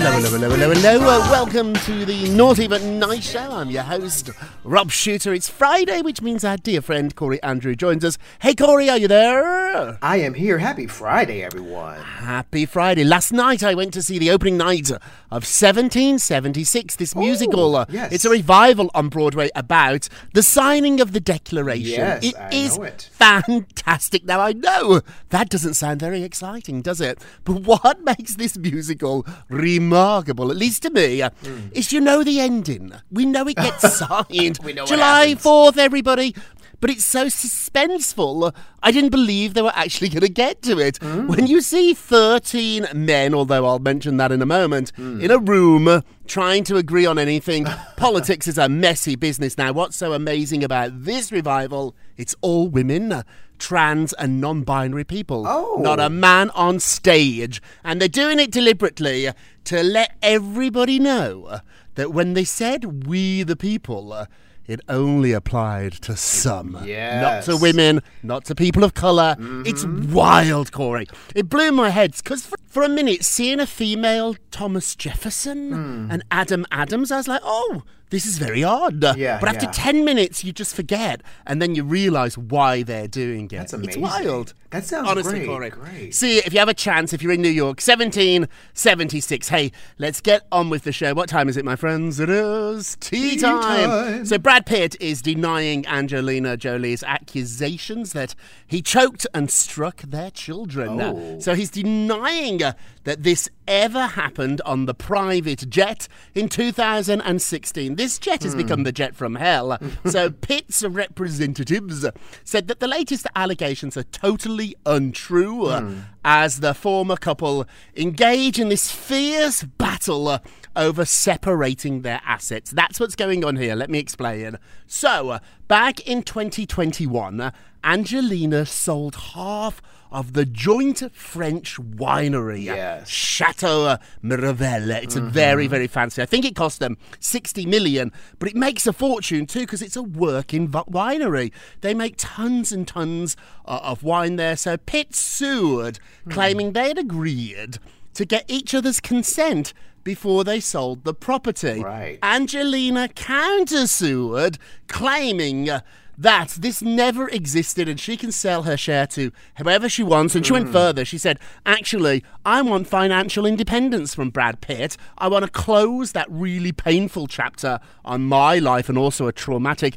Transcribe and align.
Hello, 0.00 0.12
hello, 0.12 0.30
hello, 0.30 0.50
hello, 0.56 0.74
hello. 0.74 1.10
Uh, 1.10 1.28
welcome 1.28 1.74
to 1.74 2.04
the 2.04 2.28
Naughty 2.28 2.68
But 2.68 2.82
Nice 2.82 3.28
Show. 3.32 3.50
I'm 3.50 3.68
your 3.68 3.82
host, 3.82 4.30
Rob 4.62 4.92
Shuter. 4.92 5.34
It's 5.34 5.48
Friday, 5.48 6.02
which 6.02 6.22
means 6.22 6.44
our 6.44 6.56
dear 6.56 6.80
friend 6.80 7.12
Corey 7.16 7.42
Andrew 7.42 7.74
joins 7.74 8.04
us. 8.04 8.16
Hey, 8.38 8.54
Corey, 8.54 8.88
are 8.88 8.96
you 8.96 9.08
there? 9.08 9.98
I 10.00 10.18
am 10.18 10.34
here. 10.34 10.58
Happy 10.58 10.86
Friday, 10.86 11.42
everyone. 11.42 11.98
Happy 12.00 12.64
Friday. 12.64 13.02
Last 13.02 13.32
night 13.32 13.64
I 13.64 13.74
went 13.74 13.92
to 13.94 14.02
see 14.04 14.18
the 14.20 14.30
opening 14.30 14.56
night 14.56 14.88
of 15.32 15.42
1776, 15.44 16.94
this 16.94 17.16
musical. 17.16 17.74
Uh, 17.74 17.86
yes. 17.88 18.12
It's 18.12 18.24
a 18.24 18.30
revival 18.30 18.92
on 18.94 19.08
Broadway 19.08 19.50
about 19.56 20.08
the 20.32 20.44
signing 20.44 21.00
of 21.00 21.12
the 21.12 21.20
Declaration. 21.20 21.98
Yes, 21.98 22.24
It 22.24 22.36
I 22.36 22.48
is 22.52 22.78
know 22.78 22.84
it. 22.84 23.10
fantastic. 23.12 24.24
Now, 24.24 24.38
I 24.40 24.52
know 24.52 25.00
that 25.30 25.50
doesn't 25.50 25.74
sound 25.74 25.98
very 25.98 26.22
exciting, 26.22 26.82
does 26.82 27.00
it? 27.00 27.18
But 27.42 27.62
what 27.66 28.00
makes 28.04 28.36
this 28.36 28.56
musical 28.56 29.26
remarkable, 29.48 29.87
at 29.94 30.56
least 30.56 30.82
to 30.82 30.90
me, 30.90 31.22
uh, 31.22 31.30
is 31.72 31.92
you 31.92 32.00
know 32.00 32.22
the 32.22 32.40
ending. 32.40 32.92
We 33.10 33.26
know 33.26 33.46
it 33.46 33.56
gets 33.56 33.98
signed. 33.98 34.58
We 34.62 34.72
know 34.72 34.86
July 34.86 35.28
happens. 35.28 35.42
4th, 35.44 35.76
everybody. 35.78 36.34
But 36.80 36.90
it's 36.90 37.04
so 37.04 37.26
suspenseful. 37.26 38.54
I 38.84 38.92
didn't 38.92 39.10
believe 39.10 39.54
they 39.54 39.62
were 39.62 39.72
actually 39.74 40.08
going 40.10 40.20
to 40.20 40.28
get 40.28 40.62
to 40.62 40.78
it. 40.78 40.98
Hmm. 40.98 41.26
When 41.26 41.48
you 41.48 41.60
see 41.60 41.92
13 41.92 42.86
men, 42.94 43.34
although 43.34 43.66
I'll 43.66 43.80
mention 43.80 44.16
that 44.18 44.30
in 44.30 44.40
a 44.42 44.46
moment, 44.46 44.92
Hmm. 44.96 45.20
in 45.20 45.30
a 45.32 45.38
room 45.38 46.02
trying 46.26 46.62
to 46.64 46.76
agree 46.76 47.04
on 47.04 47.18
anything, 47.18 47.66
politics 47.96 48.46
is 48.46 48.58
a 48.58 48.68
messy 48.68 49.16
business. 49.16 49.58
Now, 49.58 49.72
what's 49.72 49.96
so 49.96 50.12
amazing 50.12 50.62
about 50.62 51.04
this 51.04 51.32
revival? 51.32 51.96
It's 52.16 52.36
all 52.42 52.68
women. 52.68 53.24
Trans 53.58 54.12
and 54.12 54.40
non 54.40 54.62
binary 54.62 55.02
people. 55.02 55.44
Oh. 55.48 55.78
Not 55.80 55.98
a 55.98 56.08
man 56.08 56.50
on 56.50 56.78
stage. 56.78 57.60
And 57.82 58.00
they're 58.00 58.08
doing 58.08 58.38
it 58.38 58.52
deliberately 58.52 59.30
to 59.68 59.82
let 59.82 60.16
everybody 60.22 60.98
know 60.98 61.60
that 61.96 62.10
when 62.10 62.32
they 62.32 62.44
said 62.44 63.06
we 63.06 63.42
the 63.42 63.54
people, 63.54 64.26
it 64.66 64.80
only 64.88 65.32
applied 65.32 65.92
to 65.92 66.16
some. 66.16 66.72
Not 67.20 67.44
to 67.44 67.56
women, 67.58 68.00
not 68.22 68.46
to 68.46 68.54
people 68.54 68.82
of 68.82 68.94
color 68.94 69.36
It's 69.66 69.84
mm-hmm. 69.84 70.14
wild, 70.14 70.72
Corey. 70.72 71.06
It 71.34 71.50
blew 71.50 71.70
my 71.72 71.90
head 71.90 72.14
because 72.16 72.46
for, 72.46 72.56
for 72.68 72.82
a 72.82 72.88
minute, 72.88 73.24
seeing 73.24 73.60
a 73.60 73.66
female 73.66 74.36
Thomas 74.50 74.94
Jefferson 74.94 75.72
hmm. 75.72 76.10
and 76.10 76.22
Adam 76.30 76.66
Adams, 76.70 77.10
I 77.10 77.16
was 77.16 77.28
like, 77.28 77.40
oh, 77.44 77.82
this 78.10 78.24
is 78.24 78.38
very 78.38 78.64
odd. 78.64 79.04
Yeah, 79.16 79.38
but 79.38 79.48
after 79.48 79.66
yeah. 79.66 79.72
10 79.72 80.04
minutes, 80.04 80.44
you 80.44 80.52
just 80.52 80.74
forget 80.74 81.22
and 81.46 81.60
then 81.60 81.74
you 81.74 81.84
realize 81.84 82.38
why 82.38 82.82
they're 82.82 83.08
doing 83.08 83.46
it. 83.46 83.50
That's 83.50 83.72
amazing. 83.72 84.02
It's 84.02 84.14
wild. 84.24 84.54
That 84.70 84.84
sounds 84.84 85.08
Honestly, 85.08 85.46
great, 85.46 85.72
great. 85.72 86.14
See, 86.14 86.38
if 86.38 86.52
you 86.52 86.58
have 86.58 86.68
a 86.68 86.74
chance, 86.74 87.14
if 87.14 87.22
you're 87.22 87.32
in 87.32 87.40
New 87.40 87.48
York, 87.48 87.80
1776. 87.80 89.48
Hey, 89.48 89.72
let's 89.98 90.20
get 90.20 90.46
on 90.52 90.68
with 90.68 90.84
the 90.84 90.92
show. 90.92 91.14
What 91.14 91.30
time 91.30 91.48
is 91.48 91.56
it, 91.56 91.64
my 91.64 91.74
friends? 91.74 92.20
It 92.20 92.28
is 92.28 92.96
tea, 93.00 93.30
Tea 93.30 93.38
time. 93.38 93.88
time. 93.88 94.26
So 94.26 94.36
Brad 94.36 94.66
Pitt 94.66 94.94
is 95.00 95.22
denying 95.22 95.86
Angelina 95.86 96.58
Jolie's 96.58 97.02
accusations 97.02 98.12
that 98.12 98.34
he 98.66 98.82
choked 98.82 99.26
and 99.32 99.50
struck 99.50 100.02
their 100.02 100.30
children. 100.30 101.00
Oh. 101.00 101.38
So 101.40 101.54
he's 101.54 101.70
denying 101.70 102.57
uh, 102.62 102.72
that 103.04 103.22
this 103.22 103.48
ever 103.66 104.06
happened 104.06 104.60
on 104.62 104.86
the 104.86 104.94
private 104.94 105.68
jet 105.68 106.08
in 106.34 106.48
2016. 106.48 107.96
This 107.96 108.18
jet 108.18 108.42
has 108.42 108.54
become 108.54 108.82
the 108.82 108.92
jet 108.92 109.14
from 109.14 109.36
hell. 109.36 109.78
so 110.06 110.30
Pitt's 110.30 110.82
representatives 110.82 112.06
said 112.44 112.68
that 112.68 112.80
the 112.80 112.88
latest 112.88 113.26
allegations 113.34 113.96
are 113.96 114.04
totally 114.04 114.74
untrue 114.86 115.66
uh, 115.66 115.90
as 116.24 116.60
the 116.60 116.74
former 116.74 117.16
couple 117.16 117.66
engage 117.96 118.58
in 118.58 118.68
this 118.68 118.90
fierce 118.90 119.62
battle 119.62 120.38
over 120.76 121.04
separating 121.04 122.02
their 122.02 122.20
assets. 122.24 122.70
That's 122.70 123.00
what's 123.00 123.16
going 123.16 123.44
on 123.44 123.56
here. 123.56 123.74
Let 123.74 123.90
me 123.90 123.98
explain. 123.98 124.58
So, 124.86 125.38
back 125.66 126.00
in 126.06 126.22
2021, 126.22 127.40
uh, 127.40 127.50
Angelina 127.84 128.66
sold 128.66 129.14
half 129.14 129.82
of 130.10 130.32
the 130.32 130.44
joint 130.44 131.02
French 131.14 131.76
winery, 131.76 132.68
uh, 132.70 132.74
Yes. 132.74 133.08
Chateau 133.08 133.96
Miraval. 134.22 135.02
It's 135.02 135.16
a 135.16 135.20
very, 135.20 135.66
very 135.66 135.86
fancy. 135.86 136.22
I 136.22 136.26
think 136.26 136.44
it 136.44 136.54
cost 136.56 136.78
them 136.80 136.96
60 137.20 137.66
million, 137.66 138.12
but 138.38 138.48
it 138.48 138.56
makes 138.56 138.86
a 138.86 138.92
fortune 138.92 139.46
too 139.46 139.60
because 139.60 139.82
it's 139.82 139.96
a 139.96 140.02
working 140.02 140.68
winery. 140.68 141.52
They 141.80 141.94
make 141.94 142.14
tons 142.16 142.72
and 142.72 142.86
tons 142.86 143.36
uh, 143.66 143.80
of 143.82 144.02
wine 144.02 144.36
there. 144.36 144.56
So 144.56 144.76
Pitt 144.76 145.14
sued, 145.14 145.98
claiming 146.28 146.72
they 146.72 146.88
had 146.88 146.98
agreed 146.98 147.78
to 148.14 148.24
get 148.24 148.44
each 148.48 148.74
other's 148.74 149.00
consent 149.00 149.72
before 150.04 150.42
they 150.42 150.58
sold 150.58 151.04
the 151.04 151.12
property. 151.12 151.82
Right. 151.82 152.18
Angelina 152.22 153.08
countersued, 153.08 154.56
claiming 154.86 155.68
uh, 155.68 155.80
that 156.18 156.48
this 156.58 156.82
never 156.82 157.28
existed 157.28 157.88
and 157.88 157.98
she 157.98 158.16
can 158.16 158.32
sell 158.32 158.64
her 158.64 158.76
share 158.76 159.06
to 159.06 159.30
whoever 159.56 159.88
she 159.88 160.02
wants. 160.02 160.34
And 160.34 160.44
she 160.44 160.52
went 160.52 160.66
hmm. 160.66 160.72
further. 160.72 161.04
She 161.04 161.16
said, 161.16 161.38
Actually, 161.64 162.24
I 162.44 162.60
want 162.60 162.88
financial 162.88 163.46
independence 163.46 164.14
from 164.14 164.30
Brad 164.30 164.60
Pitt. 164.60 164.96
I 165.16 165.28
want 165.28 165.44
to 165.44 165.50
close 165.50 166.12
that 166.12 166.26
really 166.28 166.72
painful 166.72 167.28
chapter 167.28 167.78
on 168.04 168.24
my 168.24 168.58
life 168.58 168.88
and 168.88 168.98
also 168.98 169.28
a 169.28 169.32
traumatic 169.32 169.96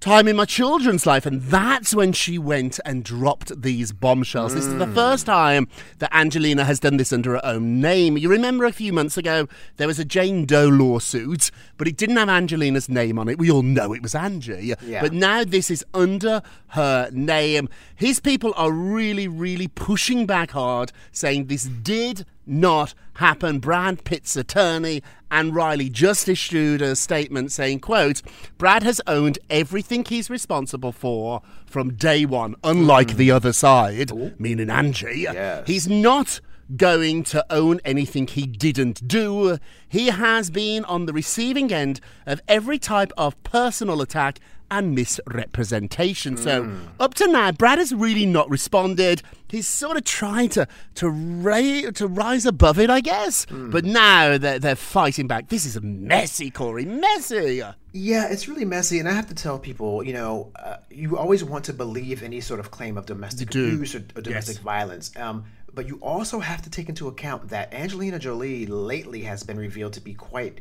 time 0.00 0.28
in 0.28 0.36
my 0.36 0.44
children's 0.44 1.06
life. 1.06 1.26
And 1.26 1.42
that's 1.42 1.94
when 1.94 2.12
she 2.12 2.38
went 2.38 2.78
and 2.84 3.04
dropped 3.04 3.62
these 3.62 3.92
bombshells. 3.92 4.54
This 4.54 4.66
is 4.66 4.78
the 4.78 4.86
hmm. 4.86 4.94
first 4.94 5.26
time 5.26 5.68
that 5.98 6.14
Angelina 6.14 6.64
has 6.64 6.80
done 6.80 6.96
this 6.96 7.12
under 7.12 7.32
her 7.32 7.44
own 7.44 7.80
name. 7.80 8.16
You 8.16 8.28
remember 8.28 8.64
a 8.64 8.72
few 8.72 8.92
months 8.92 9.16
ago, 9.16 9.48
there 9.76 9.86
was 9.86 9.98
a 9.98 10.04
Jane 10.04 10.46
Doe 10.46 10.68
lawsuit, 10.68 11.50
but 11.76 11.88
it 11.88 11.96
didn't 11.96 12.16
have 12.16 12.28
Angelina's 12.28 12.88
name 12.88 13.18
on 13.18 13.28
it. 13.28 13.38
We 13.38 13.50
all 13.50 13.62
know 13.62 13.92
it 13.92 14.02
was 14.02 14.14
Angie. 14.14 14.74
Yeah. 14.82 15.00
But 15.00 15.12
now 15.12 15.44
this 15.44 15.70
is 15.70 15.84
under 15.94 16.42
her 16.68 17.10
name. 17.12 17.68
His 17.94 18.20
people 18.20 18.52
are 18.56 18.70
really, 18.70 19.28
really 19.28 19.68
pushing 19.68 20.26
back 20.26 20.52
hard, 20.52 20.92
saying 21.12 21.46
this 21.46 21.64
did 21.64 22.24
not 22.46 22.94
happen. 23.14 23.58
Brad 23.58 24.04
Pitt's 24.04 24.36
attorney 24.36 25.02
Anne 25.30 25.52
Kiley 25.52 25.90
just 25.90 26.28
issued 26.28 26.80
a 26.80 26.94
statement 26.94 27.50
saying, 27.52 27.80
quote, 27.80 28.22
Brad 28.58 28.82
has 28.82 29.00
owned 29.06 29.38
everything 29.50 30.04
he's 30.04 30.30
responsible 30.30 30.92
for 30.92 31.42
from 31.66 31.94
day 31.94 32.24
one, 32.24 32.54
unlike 32.62 33.10
hmm. 33.12 33.16
the 33.16 33.30
other 33.30 33.52
side, 33.52 34.12
meaning 34.38 34.70
Angie. 34.70 35.20
Yes. 35.22 35.66
He's 35.66 35.88
not 35.88 36.40
going 36.76 37.22
to 37.22 37.44
own 37.50 37.80
anything 37.84 38.26
he 38.26 38.46
didn't 38.46 39.06
do. 39.06 39.58
He 39.88 40.08
has 40.08 40.50
been 40.50 40.84
on 40.84 41.06
the 41.06 41.12
receiving 41.12 41.72
end 41.72 42.00
of 42.26 42.40
every 42.48 42.78
type 42.78 43.12
of 43.16 43.40
personal 43.44 44.00
attack 44.02 44.40
and 44.70 44.94
misrepresentation. 44.94 46.36
So 46.36 46.70
up 46.98 47.14
to 47.14 47.26
now, 47.28 47.52
Brad 47.52 47.78
has 47.78 47.94
really 47.94 48.26
not 48.26 48.48
responded. 48.50 49.22
He's 49.48 49.68
sort 49.68 49.96
of 49.96 50.04
trying 50.04 50.48
to 50.50 50.66
to, 50.96 51.08
ra- 51.08 51.90
to 51.94 52.06
rise 52.06 52.46
above 52.46 52.78
it, 52.78 52.90
I 52.90 53.00
guess. 53.00 53.46
But 53.50 53.84
now 53.84 54.38
they're, 54.38 54.58
they're 54.58 54.76
fighting 54.76 55.26
back. 55.26 55.48
This 55.48 55.64
is 55.66 55.80
messy, 55.82 56.50
Corey. 56.50 56.84
Messy. 56.84 57.62
Yeah, 57.92 58.28
it's 58.28 58.46
really 58.48 58.64
messy, 58.66 58.98
and 58.98 59.08
I 59.08 59.12
have 59.12 59.28
to 59.28 59.34
tell 59.34 59.58
people, 59.58 60.02
you 60.02 60.12
know, 60.12 60.52
uh, 60.56 60.76
you 60.90 61.16
always 61.16 61.42
want 61.42 61.64
to 61.66 61.72
believe 61.72 62.22
any 62.22 62.40
sort 62.40 62.60
of 62.60 62.70
claim 62.70 62.98
of 62.98 63.06
domestic 63.06 63.48
abuse 63.48 63.94
or, 63.94 64.04
or 64.14 64.20
domestic 64.20 64.56
Yes. 64.56 64.62
violence. 64.62 65.16
Um, 65.16 65.44
but 65.72 65.86
you 65.86 65.96
also 66.02 66.38
have 66.40 66.60
to 66.62 66.70
take 66.70 66.88
into 66.88 67.08
account 67.08 67.48
that 67.48 67.72
Angelina 67.72 68.18
Jolie 68.18 68.66
lately 68.66 69.22
has 69.22 69.42
been 69.42 69.58
revealed 69.58 69.92
to 69.94 70.00
be 70.00 70.12
quite 70.14 70.60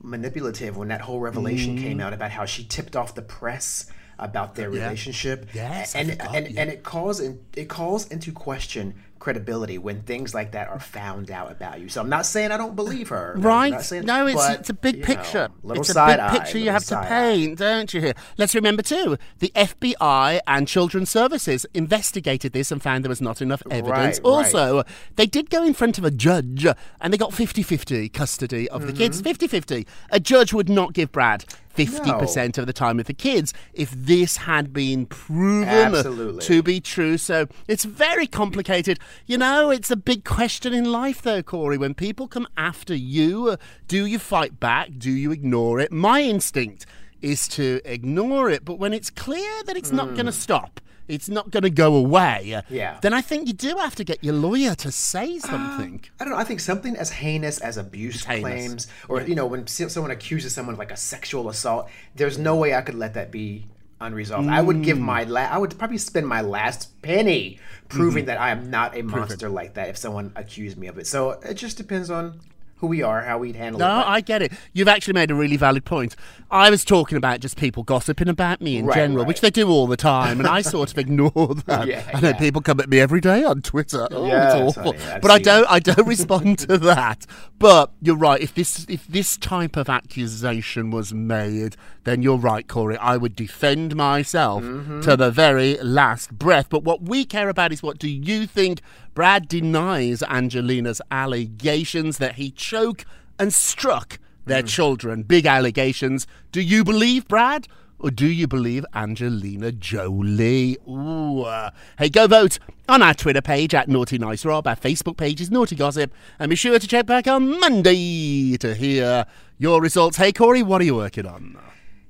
manipulative 0.00 0.76
when 0.76 0.88
that 0.88 1.00
whole 1.00 1.20
revelation 1.20 1.76
Mm-hmm. 1.76 1.84
came 1.84 2.00
out 2.00 2.12
about 2.12 2.30
how 2.30 2.44
she 2.44 2.64
tipped 2.64 2.96
off 2.96 3.14
the 3.14 3.22
press 3.22 3.90
about 4.18 4.54
their 4.56 4.70
relationship. 4.70 5.48
Yes, 5.54 5.94
and 5.94 6.10
and, 6.20 6.48
yeah. 6.50 6.60
and 6.60 6.70
it 6.70 6.82
calls 6.82 7.20
in, 7.20 7.40
it 7.54 7.68
calls 7.68 8.08
into 8.08 8.32
question 8.32 8.94
credibility 9.18 9.78
when 9.78 10.02
things 10.02 10.34
like 10.34 10.52
that 10.52 10.68
are 10.68 10.80
found 10.80 11.30
out 11.30 11.50
about 11.50 11.80
you. 11.80 11.88
So 11.88 12.00
I'm 12.00 12.08
not 12.08 12.26
saying 12.26 12.52
I 12.52 12.56
don't 12.56 12.76
believe 12.76 13.08
her. 13.08 13.34
Right? 13.36 13.80
saying- 13.80 14.06
no, 14.06 14.26
it's 14.26 14.36
but, 14.36 14.60
it's 14.60 14.70
a 14.70 14.74
big 14.74 15.00
know, 15.00 15.06
picture. 15.06 15.48
little 15.62 15.80
it's 15.80 15.90
a 15.90 15.94
big 15.94 16.18
eye, 16.20 16.38
picture 16.38 16.58
you 16.58 16.70
have 16.70 16.82
to 16.82 16.88
side 16.88 17.06
eye. 17.06 17.08
paint, 17.08 17.58
don't 17.58 17.92
you? 17.92 18.00
Hear? 18.00 18.14
Let's 18.36 18.54
remember 18.54 18.82
too, 18.82 19.16
the 19.38 19.52
FBI 19.54 20.40
and 20.46 20.68
Children's 20.68 21.10
Services 21.10 21.66
investigated 21.74 22.52
this 22.52 22.70
and 22.70 22.82
found 22.82 23.04
there 23.04 23.10
was 23.10 23.20
not 23.20 23.42
enough 23.42 23.62
evidence. 23.70 24.18
Right, 24.18 24.24
also, 24.24 24.84
they 25.16 25.26
did 25.26 25.50
go 25.50 25.62
in 25.62 25.74
front 25.74 25.98
of 25.98 26.04
a 26.04 26.10
judge 26.10 26.66
and 27.00 27.12
they 27.12 27.18
got 27.18 27.30
50-50 27.30 28.12
custody 28.12 28.68
of 28.70 28.86
the 28.86 28.92
kids. 28.92 29.22
Mm-hmm. 29.22 29.44
50-50. 29.44 29.86
A 30.10 30.20
judge 30.20 30.52
would 30.52 30.68
not 30.68 30.92
give 30.92 31.12
Brad 31.12 31.44
50% 31.76 32.58
of 32.58 32.66
the 32.66 32.72
time 32.72 32.96
with 32.96 33.06
the 33.06 33.14
kids 33.14 33.54
if 33.72 33.90
this 33.92 34.38
had 34.38 34.72
been 34.72 35.06
proven 35.06 35.68
Absolutely. 35.68 36.40
to 36.42 36.62
be 36.62 36.80
true. 36.80 37.16
So 37.16 37.46
it's 37.68 37.84
very 37.84 38.26
complicated. 38.26 38.98
You 39.26 39.38
know, 39.38 39.70
it's 39.70 39.90
a 39.90 39.96
big 39.96 40.24
question 40.24 40.72
in 40.72 40.84
life, 40.90 41.22
though, 41.22 41.42
Corey. 41.42 41.78
When 41.78 41.94
people 41.94 42.28
come 42.28 42.46
after 42.56 42.94
you, 42.94 43.48
uh, 43.50 43.56
do 43.86 44.06
you 44.06 44.18
fight 44.18 44.58
back? 44.60 44.90
Do 44.98 45.10
you 45.10 45.30
ignore 45.32 45.80
it? 45.80 45.92
My 45.92 46.22
instinct 46.22 46.86
is 47.20 47.48
to 47.48 47.80
ignore 47.84 48.48
it, 48.50 48.64
but 48.64 48.78
when 48.78 48.92
it's 48.92 49.10
clear 49.10 49.62
that 49.64 49.76
it's 49.76 49.90
not 49.92 50.14
going 50.14 50.26
to 50.26 50.32
stop, 50.32 50.80
it's 51.08 51.28
not 51.28 51.50
going 51.50 51.62
to 51.62 51.70
go 51.70 51.96
away, 51.96 52.62
Hmm. 52.68 52.74
Yeah. 52.74 52.98
then 53.00 53.14
I 53.14 53.22
think 53.22 53.48
you 53.48 53.54
do 53.54 53.76
have 53.78 53.94
to 53.96 54.04
get 54.04 54.22
your 54.22 54.34
lawyer 54.34 54.74
to 54.76 54.92
say 54.92 55.38
something. 55.38 56.04
I 56.20 56.24
don't 56.24 56.34
know. 56.34 56.38
I 56.38 56.44
think 56.44 56.60
something 56.60 56.96
as 56.96 57.10
heinous 57.10 57.58
as 57.60 57.76
abuse 57.78 58.22
claims, 58.22 58.86
or 59.08 59.22
you 59.22 59.34
know, 59.34 59.46
when 59.46 59.66
someone 59.66 60.10
accuses 60.10 60.54
someone 60.54 60.74
of 60.74 60.78
like 60.78 60.92
a 60.92 60.96
sexual 60.98 61.48
assault, 61.48 61.88
there's 62.14 62.38
no 62.38 62.54
way 62.56 62.74
I 62.74 62.82
could 62.82 62.94
let 62.94 63.14
that 63.14 63.30
be 63.30 63.66
unresolved. 64.00 64.48
I 64.48 64.60
would 64.60 64.82
give 64.82 64.98
mm. 64.98 65.02
my 65.02 65.24
la- 65.24 65.40
I 65.50 65.58
would 65.58 65.76
probably 65.78 65.98
spend 65.98 66.26
my 66.26 66.40
last 66.40 67.00
penny 67.02 67.58
proving 67.88 68.22
mm-hmm. 68.22 68.28
that 68.28 68.40
I 68.40 68.50
am 68.50 68.70
not 68.70 68.96
a 68.96 69.02
monster 69.02 69.48
like 69.48 69.74
that 69.74 69.88
if 69.88 69.96
someone 69.96 70.32
accused 70.36 70.76
me 70.76 70.86
of 70.86 70.98
it. 70.98 71.06
So 71.06 71.32
it 71.32 71.54
just 71.54 71.76
depends 71.76 72.10
on 72.10 72.40
who 72.78 72.86
we 72.86 73.02
are, 73.02 73.22
how 73.22 73.38
we'd 73.38 73.56
handle 73.56 73.78
No, 73.80 73.86
it. 73.86 74.02
but- 74.02 74.06
I 74.08 74.20
get 74.20 74.42
it. 74.42 74.52
You've 74.72 74.88
actually 74.88 75.14
made 75.14 75.30
a 75.30 75.34
really 75.34 75.56
valid 75.56 75.84
point. 75.84 76.14
I 76.50 76.70
was 76.70 76.84
talking 76.84 77.18
about 77.18 77.40
just 77.40 77.56
people 77.58 77.82
gossiping 77.82 78.28
about 78.28 78.60
me 78.60 78.78
in 78.78 78.86
Right, 78.86 78.94
general, 78.94 79.18
right. 79.24 79.28
which 79.28 79.40
they 79.42 79.50
do 79.50 79.68
all 79.68 79.86
the 79.86 79.96
time, 79.96 80.38
and 80.38 80.48
I 80.48 80.62
sort 80.74 80.90
of 80.90 80.98
ignore 80.98 81.54
that. 81.66 81.86
Yeah, 81.86 82.02
I 82.14 82.20
know 82.20 82.28
yeah. 82.30 82.38
people 82.38 82.62
come 82.62 82.80
at 82.80 82.88
me 82.88 83.00
every 83.00 83.20
day 83.20 83.44
on 83.44 83.60
Twitter. 83.62 84.06
Oh, 84.10 84.26
Yes, 84.26 84.54
it's 84.70 84.78
awful. 84.78 84.94
but 85.20 85.30
I 85.30 85.38
don't. 85.38 85.66
I 85.70 85.78
don't 85.78 86.06
respond 86.06 86.60
to 86.60 86.78
that. 86.92 87.26
But 87.58 87.92
you're 88.00 88.16
right. 88.16 88.40
If 88.40 88.54
this 88.54 88.86
if 88.88 89.06
this 89.08 89.36
type 89.36 89.76
of 89.76 89.88
accusation 89.88 90.90
was 90.90 91.12
made, 91.12 91.76
then 92.04 92.22
you're 92.22 92.36
right, 92.38 92.66
Corey. 92.66 92.96
I 92.96 93.16
would 93.16 93.34
defend 93.36 93.94
myself 93.96 94.62
Mm-hmm. 94.62 95.00
to 95.02 95.16
the 95.16 95.30
very 95.30 95.76
last 95.82 96.32
breath. 96.38 96.68
But 96.70 96.82
what 96.84 97.02
we 97.02 97.24
care 97.24 97.48
about 97.48 97.72
is 97.72 97.82
what 97.82 97.98
do 97.98 98.08
you 98.08 98.46
think? 98.46 98.80
Brad 99.18 99.48
denies 99.48 100.22
Angelina's 100.22 101.02
allegations 101.10 102.18
that 102.18 102.36
he 102.36 102.52
choked 102.52 103.04
and 103.36 103.52
struck 103.52 104.20
their 104.46 104.62
children. 104.62 105.24
Big 105.24 105.44
allegations. 105.44 106.24
Do 106.52 106.60
you 106.60 106.84
believe 106.84 107.26
Brad? 107.26 107.66
Or 107.98 108.12
do 108.12 108.28
you 108.28 108.46
believe 108.46 108.86
Angelina 108.94 109.72
Jolie? 109.72 110.78
Ooh. 110.88 111.40
uh, 111.40 111.70
Hey, 111.98 112.10
go 112.10 112.28
vote 112.28 112.60
on 112.88 113.02
our 113.02 113.12
Twitter 113.12 113.42
page 113.42 113.74
at 113.74 113.88
Naughty 113.88 114.18
Nice 114.18 114.44
Rob. 114.44 114.68
Our 114.68 114.76
Facebook 114.76 115.16
page 115.16 115.40
is 115.40 115.50
Naughty 115.50 115.74
Gossip. 115.74 116.14
And 116.38 116.48
be 116.48 116.54
sure 116.54 116.78
to 116.78 116.86
check 116.86 117.06
back 117.06 117.26
on 117.26 117.58
Monday 117.58 118.56
to 118.58 118.72
hear 118.72 119.26
your 119.58 119.82
results. 119.82 120.16
Hey, 120.18 120.30
Corey, 120.30 120.62
what 120.62 120.80
are 120.80 120.84
you 120.84 120.94
working 120.94 121.26
on? 121.26 121.58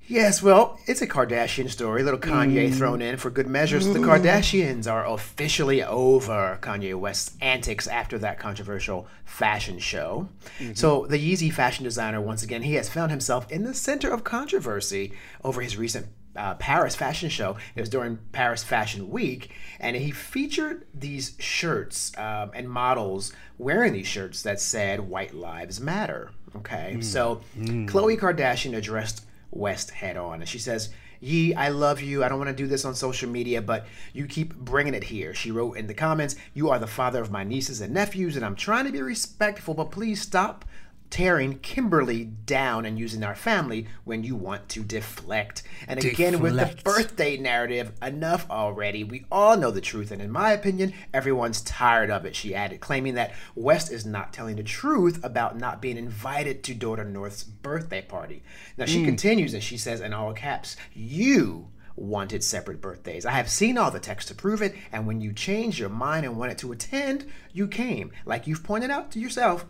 Yes, 0.08 0.42
well, 0.42 0.78
it's 0.86 1.02
a 1.02 1.06
Kardashian 1.06 1.68
story. 1.68 2.02
Little 2.02 2.18
Kanye 2.18 2.70
mm. 2.70 2.74
thrown 2.74 3.02
in 3.02 3.18
for 3.18 3.28
good 3.28 3.46
measure. 3.46 3.78
So 3.78 3.92
the 3.92 3.98
mm. 3.98 4.06
Kardashians 4.06 4.90
are 4.90 5.06
officially 5.06 5.82
over 5.82 6.58
Kanye 6.62 6.98
West's 6.98 7.36
antics 7.42 7.86
after 7.86 8.18
that 8.18 8.38
controversial 8.38 9.06
fashion 9.26 9.78
show. 9.78 10.30
Mm-hmm. 10.60 10.72
So 10.72 11.06
the 11.06 11.18
Yeezy 11.18 11.52
fashion 11.52 11.84
designer, 11.84 12.22
once 12.22 12.42
again, 12.42 12.62
he 12.62 12.74
has 12.74 12.88
found 12.88 13.10
himself 13.10 13.52
in 13.52 13.64
the 13.64 13.74
center 13.74 14.10
of 14.10 14.24
controversy 14.24 15.12
over 15.44 15.60
his 15.60 15.76
recent 15.76 16.06
uh, 16.34 16.54
Paris 16.54 16.94
fashion 16.94 17.28
show. 17.28 17.58
It 17.74 17.80
was 17.80 17.90
during 17.90 18.18
Paris 18.32 18.64
Fashion 18.64 19.10
Week, 19.10 19.50
and 19.78 19.94
he 19.94 20.10
featured 20.10 20.86
these 20.94 21.34
shirts 21.38 22.16
um, 22.16 22.52
and 22.54 22.70
models 22.70 23.32
wearing 23.58 23.92
these 23.92 24.06
shirts 24.06 24.42
that 24.42 24.60
said 24.60 25.00
"White 25.00 25.34
Lives 25.34 25.80
Matter." 25.80 26.30
Okay, 26.56 26.94
mm. 26.96 27.04
so 27.04 27.42
Khloe 27.58 28.18
Kardashian 28.18 28.74
addressed 28.74 29.26
West 29.50 29.90
head 29.90 30.16
on, 30.16 30.40
and 30.40 30.48
she 30.48 30.58
says. 30.58 30.90
Yee, 31.20 31.52
I 31.52 31.70
love 31.70 32.00
you. 32.00 32.22
I 32.22 32.28
don't 32.28 32.38
want 32.38 32.48
to 32.48 32.54
do 32.54 32.68
this 32.68 32.84
on 32.84 32.94
social 32.94 33.28
media, 33.28 33.60
but 33.60 33.86
you 34.12 34.26
keep 34.26 34.54
bringing 34.54 34.94
it 34.94 35.02
here. 35.02 35.34
She 35.34 35.50
wrote 35.50 35.76
in 35.76 35.88
the 35.88 35.94
comments, 35.94 36.36
You 36.54 36.70
are 36.70 36.78
the 36.78 36.86
father 36.86 37.20
of 37.20 37.32
my 37.32 37.42
nieces 37.42 37.80
and 37.80 37.92
nephews, 37.92 38.36
and 38.36 38.44
I'm 38.44 38.54
trying 38.54 38.84
to 38.84 38.92
be 38.92 39.02
respectful, 39.02 39.74
but 39.74 39.90
please 39.90 40.22
stop 40.22 40.64
tearing 41.10 41.58
Kimberly 41.60 42.24
down 42.24 42.84
and 42.84 42.98
using 42.98 43.24
our 43.24 43.34
family 43.34 43.86
when 44.04 44.24
you 44.24 44.36
want 44.36 44.68
to 44.70 44.82
deflect. 44.82 45.62
And 45.86 46.02
again, 46.04 46.40
with 46.40 46.56
the 46.56 46.82
birthday 46.82 47.36
narrative, 47.36 47.92
enough 48.02 48.48
already. 48.50 49.04
We 49.04 49.24
all 49.30 49.56
know 49.56 49.70
the 49.70 49.80
truth, 49.80 50.10
and 50.10 50.20
in 50.20 50.30
my 50.30 50.52
opinion, 50.52 50.92
everyone's 51.14 51.62
tired 51.62 52.10
of 52.10 52.24
it, 52.24 52.36
she 52.36 52.54
added, 52.54 52.80
claiming 52.80 53.14
that 53.14 53.34
West 53.54 53.90
is 53.90 54.04
not 54.04 54.32
telling 54.32 54.56
the 54.56 54.62
truth 54.62 55.24
about 55.24 55.58
not 55.58 55.80
being 55.80 55.96
invited 55.96 56.62
to 56.64 56.74
daughter 56.74 57.04
North's 57.04 57.42
birthday 57.44 58.02
party. 58.02 58.42
Now, 58.76 58.86
she 58.86 59.00
hmm. 59.00 59.06
continues 59.06 59.54
and 59.54 59.62
she 59.62 59.78
says 59.78 60.00
in 60.00 60.12
all 60.12 60.32
caps, 60.34 60.76
You 60.92 61.68
wanted 61.96 62.44
separate 62.44 62.80
birthdays. 62.80 63.26
I 63.26 63.32
have 63.32 63.50
seen 63.50 63.76
all 63.76 63.90
the 63.90 64.00
text 64.00 64.28
to 64.28 64.34
prove 64.34 64.62
it, 64.62 64.74
and 64.92 65.06
when 65.06 65.20
you 65.20 65.32
changed 65.32 65.78
your 65.78 65.88
mind 65.88 66.24
and 66.24 66.36
wanted 66.36 66.58
to 66.58 66.72
attend, 66.72 67.26
you 67.52 67.66
came. 67.66 68.12
Like 68.24 68.46
you've 68.46 68.62
pointed 68.62 68.90
out 68.90 69.10
to 69.12 69.20
yourself, 69.20 69.66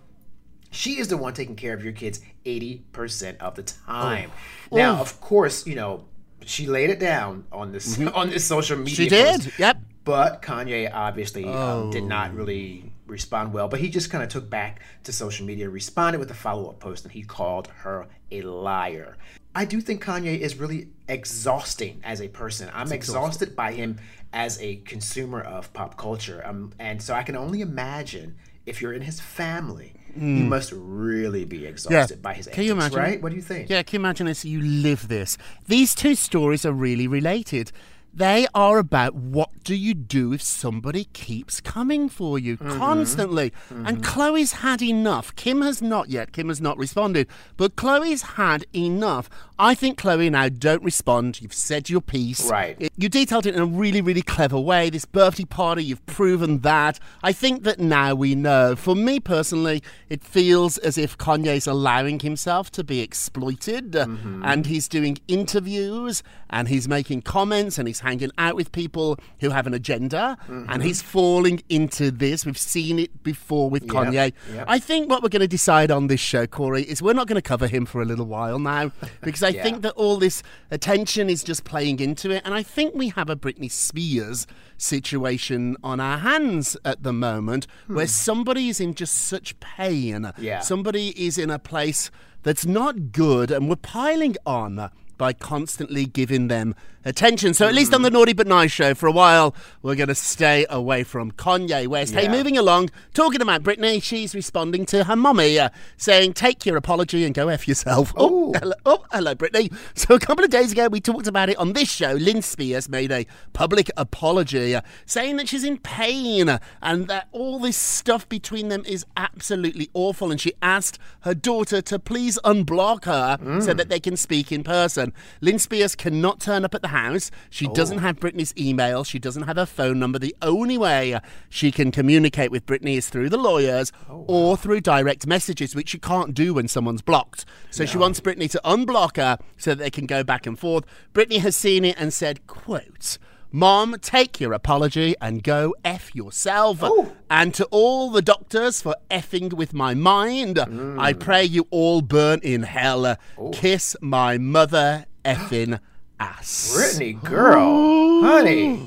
she 0.71 0.99
is 0.99 1.09
the 1.09 1.17
one 1.17 1.35
taking 1.35 1.57
care 1.57 1.75
of 1.75 1.83
your 1.83 1.93
kids 1.93 2.21
80% 2.45 3.39
of 3.39 3.55
the 3.55 3.63
time. 3.63 4.31
Now, 4.71 5.01
of 5.01 5.21
course, 5.21 5.67
you 5.67 5.75
know, 5.75 6.05
she 6.45 6.67
laid 6.67 6.91
it 6.91 6.99
down 6.99 7.45
on 7.53 7.73
this 7.73 8.01
on 8.15 8.31
this 8.31 8.45
social 8.45 8.79
media. 8.79 8.95
She 8.95 9.09
did. 9.09 9.43
post. 9.43 9.59
Yep. 9.59 9.79
But 10.05 10.41
Kanye 10.41 10.91
obviously 10.93 11.45
um, 11.45 11.91
did 11.91 12.05
not 12.05 12.35
really 12.35 12.93
respond 13.07 13.53
well, 13.53 13.69
but 13.69 13.81
he 13.81 13.91
just 13.91 14.11
kind 14.11 14.25
of 14.25 14.31
took 14.31 14.49
back 14.49 14.81
to 15.05 15.13
social 15.13 15.45
media, 15.45 15.69
responded 15.69 16.19
with 16.19 16.31
a 16.31 16.35
follow 16.35 16.71
up 16.71 16.81
post, 16.81 17.05
and 17.05 17.13
he 17.13 17.23
called 17.23 17.69
her 17.69 18.07
a 18.31 18.43
liar. 18.43 19.17
I 19.55 19.65
do 19.65 19.81
think 19.81 20.03
Kanye 20.03 20.39
is 20.39 20.57
really 20.57 20.89
exhausting 21.09 22.01
as 22.05 22.23
a 22.23 22.29
person. 22.29 22.71
I'm 22.73 22.93
exhausted 22.93 23.57
by 23.57 23.73
him 23.73 23.99
as 24.33 24.61
a 24.61 24.77
consumer 24.77 25.41
of 25.41 25.73
pop 25.73 25.97
culture. 25.97 26.43
Um, 26.45 26.73
and 26.79 27.03
so 27.03 27.15
I 27.15 27.23
can 27.23 27.37
only 27.37 27.61
imagine 27.61 28.37
if 28.67 28.81
you're 28.81 28.93
in 28.93 29.03
his 29.03 29.21
family, 29.21 29.95
you 30.17 30.45
mm. 30.45 30.49
must 30.49 30.73
really 30.75 31.45
be 31.45 31.67
exhausted 31.67 32.23
by 32.23 32.35
his. 32.35 32.47
Can 32.47 32.65
you 32.65 32.73
imagine? 32.73 32.99
right? 32.99 33.23
What 33.23 33.31
do 33.31 33.37
you 33.37 33.43
think? 33.43 33.69
Yeah, 33.69 33.83
can 33.83 33.97
you 33.99 34.01
imagine 34.01 34.27
this? 34.27 34.45
You 34.45 34.61
live 34.61 35.09
this. 35.09 35.39
These 35.67 35.95
two 35.95 36.15
stories 36.15 36.65
are 36.65 36.73
really 36.73 37.07
related. 37.07 37.73
They 38.13 38.47
are 38.55 38.79
about 38.79 39.15
what 39.15 39.51
do 39.63 39.75
you 39.77 39.95
do 39.95 40.33
if 40.33 40.43
somebody 40.43 41.05
keeps 41.13 41.61
coming 41.61 42.09
for 42.09 42.39
you 42.39 42.57
Mm-hmm. 42.57 42.79
constantly. 42.79 43.53
And 43.71 44.03
Khloe's 44.03 44.53
had 44.55 44.83
enough. 44.83 45.35
Kim 45.37 45.61
has 45.63 45.81
not 45.83 46.09
yet. 46.09 46.33
Kim 46.33 46.49
has 46.49 46.61
not 46.61 46.77
responded. 46.79 47.29
But 47.57 47.77
Khloe's 47.77 48.23
had 48.23 48.65
enough. 48.75 49.29
I 49.59 49.75
think 49.75 50.01
Khloe 50.01 50.31
now 50.31 50.49
don't 50.49 50.83
respond. 50.83 51.41
You've 51.43 51.53
said 51.55 51.89
your 51.91 52.01
piece. 52.01 52.49
Right. 52.51 52.77
It- 52.81 52.93
you 52.97 53.09
detailed 53.09 53.47
it 53.47 53.55
in 53.55 53.61
a 53.61 53.67
really, 53.67 54.01
really 54.01 54.23
clever 54.23 54.59
way. 54.59 54.91
This 54.91 55.05
birthday 55.05 55.45
party, 55.45 55.85
you've 55.85 56.05
proven 56.07 56.61
that. 56.61 56.99
I 57.23 57.33
think 57.33 57.63
that 57.65 57.79
now 57.79 58.15
we 58.15 58.35
know. 58.35 58.75
For 58.75 58.97
me 58.97 59.21
personally, 59.21 59.83
it 60.09 60.25
feels 60.25 60.79
as 60.79 60.99
if 60.99 61.17
Kanye's 61.19 61.67
allowing 61.67 62.21
himself 62.21 62.71
to 62.73 62.83
be 62.83 63.01
exploited 63.01 63.95
uh, 63.95 64.07
and 64.43 64.67
he's 64.67 64.89
doing 64.89 65.19
interviews 65.29 66.23
and 66.51 66.69
he's 66.69 66.89
making 66.89 67.23
comments 67.23 67.79
and 67.79 67.87
he's 67.87 67.98
hanging 68.01 68.31
out 68.39 68.57
with 68.57 68.73
people 68.73 69.19
who 69.41 69.51
have 69.51 69.67
an 69.67 69.75
agenda 69.75 70.37
and 70.49 70.83
he's 70.83 71.03
falling 71.03 71.63
into 71.69 72.11
this. 72.11 72.45
We've 72.47 72.59
seen 72.59 72.99
it 72.99 73.23
before 73.23 73.71
with 73.71 73.87
Kanye. 73.87 74.33
yep. 74.53 74.65
I 74.69 74.79
think 74.79 75.09
what 75.09 75.23
we're 75.23 75.29
going 75.29 75.41
to 75.41 75.49
decide 75.49 75.91
on 75.91 76.07
this 76.07 76.21
show, 76.21 76.47
Corey, 76.47 76.83
is 76.83 77.03
we're 77.03 77.13
not 77.13 77.27
going 77.27 77.37
to 77.37 77.43
cover 77.43 77.67
him 77.67 77.87
for 77.87 78.01
a 78.03 78.05
little 78.05 78.27
while 78.27 78.59
now 78.59 78.93
because 79.23 79.43
I 79.43 79.49
Yeah. 79.49 79.63
think 79.63 79.83
that 79.83 79.93
all 79.93 80.17
this 80.17 80.43
attention 80.71 81.29
is 81.31 81.43
just 81.43 81.65
playing 81.65 82.01
into 82.01 82.31
it. 82.31 82.43
And 82.45 82.55
I 82.55 82.63
think 82.63 82.95
we 82.95 83.09
have 83.11 83.31
a 83.31 83.37
Britney 83.37 83.71
Spears 83.71 84.47
situation 84.77 85.77
on 85.83 86.01
our 86.01 86.19
hands 86.19 86.77
at 86.85 87.03
the 87.03 87.13
moment 87.13 87.67
hmm. 87.87 87.97
where 87.97 88.07
somebody 88.07 88.69
is 88.69 88.81
in 88.81 88.95
just 88.95 89.15
such 89.15 89.59
pain. 89.61 90.33
Yeah. 90.39 90.61
Somebody 90.61 91.09
is 91.21 91.39
in 91.39 91.51
a 91.51 91.59
place 91.59 92.11
that's 92.43 92.65
not 92.65 93.13
good 93.13 93.51
and 93.51 93.69
we're 93.69 93.77
piling 93.77 94.37
on 94.47 94.91
by 95.19 95.33
constantly 95.33 96.07
giving 96.07 96.49
them 96.49 96.75
attention. 97.05 97.55
So 97.55 97.67
at 97.67 97.75
least 97.75 97.95
on 97.95 98.03
the 98.03 98.11
Naughty 98.11 98.33
But 98.33 98.47
Nice 98.47 98.71
show 98.71 98.95
for 98.95 99.07
a 99.07 99.13
while, 99.13 99.55
we're 99.83 99.95
going 99.95 100.09
to 100.09 100.15
stay 100.15 100.67
away 100.69 101.05
from 101.05 101.33
Kanye 101.33 101.87
West. 101.87 102.15
Hey, 102.15 102.29
moving 102.29 102.57
along, 102.59 102.91
talking 103.15 103.41
about 103.41 103.63
Britney, 103.63 104.03
she's 104.03 104.35
responding 104.35 104.85
to 104.87 105.05
her 105.05 105.17
mummy, 105.17 105.59
uh, 105.59 105.71
saying, 105.97 106.35
take 106.35 106.67
your 106.67 106.77
apology 106.77 107.25
and 107.25 107.35
go 107.35 107.49
F 107.49 107.67
yourself. 107.67 108.13
Oh, 108.17 108.53
hello, 108.55 108.75
oh, 108.85 109.05
hello, 109.13 109.35
Britney. 109.35 109.73
So 109.95 110.15
a 110.15 110.21
couple 110.21 110.45
of 110.45 110.51
days 110.51 110.71
ago, 110.73 110.89
we 110.89 111.01
talked 111.01 111.27
about 111.27 111.49
it 111.49 111.57
on 111.59 111.73
this 111.73 111.91
show. 111.91 112.13
Lynn 112.13 112.41
Spears 112.41 112.89
made 112.89 113.11
a 113.11 113.27
public 113.53 113.91
apology, 113.97 114.75
uh, 114.75 114.83
saying 115.07 115.37
that 115.37 115.49
she's 115.49 115.65
in 115.65 115.79
pain 115.79 116.49
uh, 116.49 116.59
and 116.81 117.09
that 117.09 117.29
all 117.33 117.59
this 117.59 117.77
stuff 117.77 118.29
between 118.29 118.69
them 118.69 118.85
is 118.87 119.05
absolutely 119.17 119.91
awful. 119.95 120.31
And 120.31 120.41
she 120.41 120.53
asked 120.63 120.99
her 121.21 121.35
daughter 121.35 121.83
to 121.83 121.99
please 121.99 122.39
unblock 122.45 123.05
her 123.07 123.39
so 123.61 123.75
that 123.75 123.89
they 123.89 123.99
can 123.99 124.17
speak 124.17 124.53
in 124.53 124.63
person. 124.63 125.08
Lynn 125.41 125.59
Spears 125.59 125.95
cannot 125.95 126.41
turn 126.41 126.65
up 126.65 126.75
at 126.75 126.83
the 126.83 126.89
house. 126.89 127.31
She 127.51 127.67
oh. 127.67 127.75
doesn't 127.75 127.99
have 127.99 128.21
Britney's 128.21 128.55
email. 128.57 129.05
She 129.05 129.19
doesn't 129.19 129.45
have 129.45 129.57
her 129.57 129.67
phone 129.67 129.99
number. 129.99 130.19
The 130.19 130.37
only 130.43 130.79
way 130.79 131.19
she 131.49 131.71
can 131.71 131.91
communicate 131.91 132.51
with 132.51 132.67
Britney 132.67 132.97
is 132.97 133.09
through 133.09 133.29
the 133.31 133.37
lawyers 133.37 133.93
oh, 134.09 134.25
or 134.27 134.57
through 134.57 134.81
direct 134.81 135.27
messages, 135.27 135.75
which 135.75 135.95
you 135.95 136.01
can't 136.01 136.35
do 136.35 136.55
when 136.55 136.69
someone's 136.69 137.03
blocked. 137.03 137.45
So 137.71 137.85
she 137.85 137.99
wants 137.99 138.21
Britney 138.21 138.51
to 138.51 138.61
unblock 138.65 139.17
her 139.17 139.39
so 139.57 139.71
that 139.71 139.83
they 139.83 139.91
can 139.91 140.07
go 140.07 140.23
back 140.25 140.47
and 140.47 140.59
forth. 140.59 140.85
Britney 141.15 141.41
has 141.41 141.57
seen 141.57 141.85
it 141.85 141.97
and 141.99 142.13
said, 142.13 142.47
quote, 142.47 143.19
Mom, 143.51 143.97
take 144.03 144.41
your 144.41 144.53
apology 144.53 145.15
and 145.23 145.43
go 145.43 145.75
F 145.85 146.15
yourself. 146.15 146.83
And 147.31 147.55
to 147.55 147.65
all 147.67 148.11
the 148.11 148.21
doctors 148.21 148.83
for 148.83 148.95
effing 149.11 149.55
with 149.55 149.73
my 149.73 149.95
mind, 149.95 150.57
mm. 150.57 150.99
I 150.99 151.15
pray 151.15 151.45
you 151.45 151.67
all 151.71 152.03
burn 152.03 152.41
in 152.43 152.63
hell. 152.65 153.17
Kiss 153.53 153.97
my 154.03 154.37
mother 154.37 155.07
effing 155.25 155.81
ass. 156.21 156.75
Britney, 156.77 157.23
girl, 157.25 158.23
honey. 158.23 158.83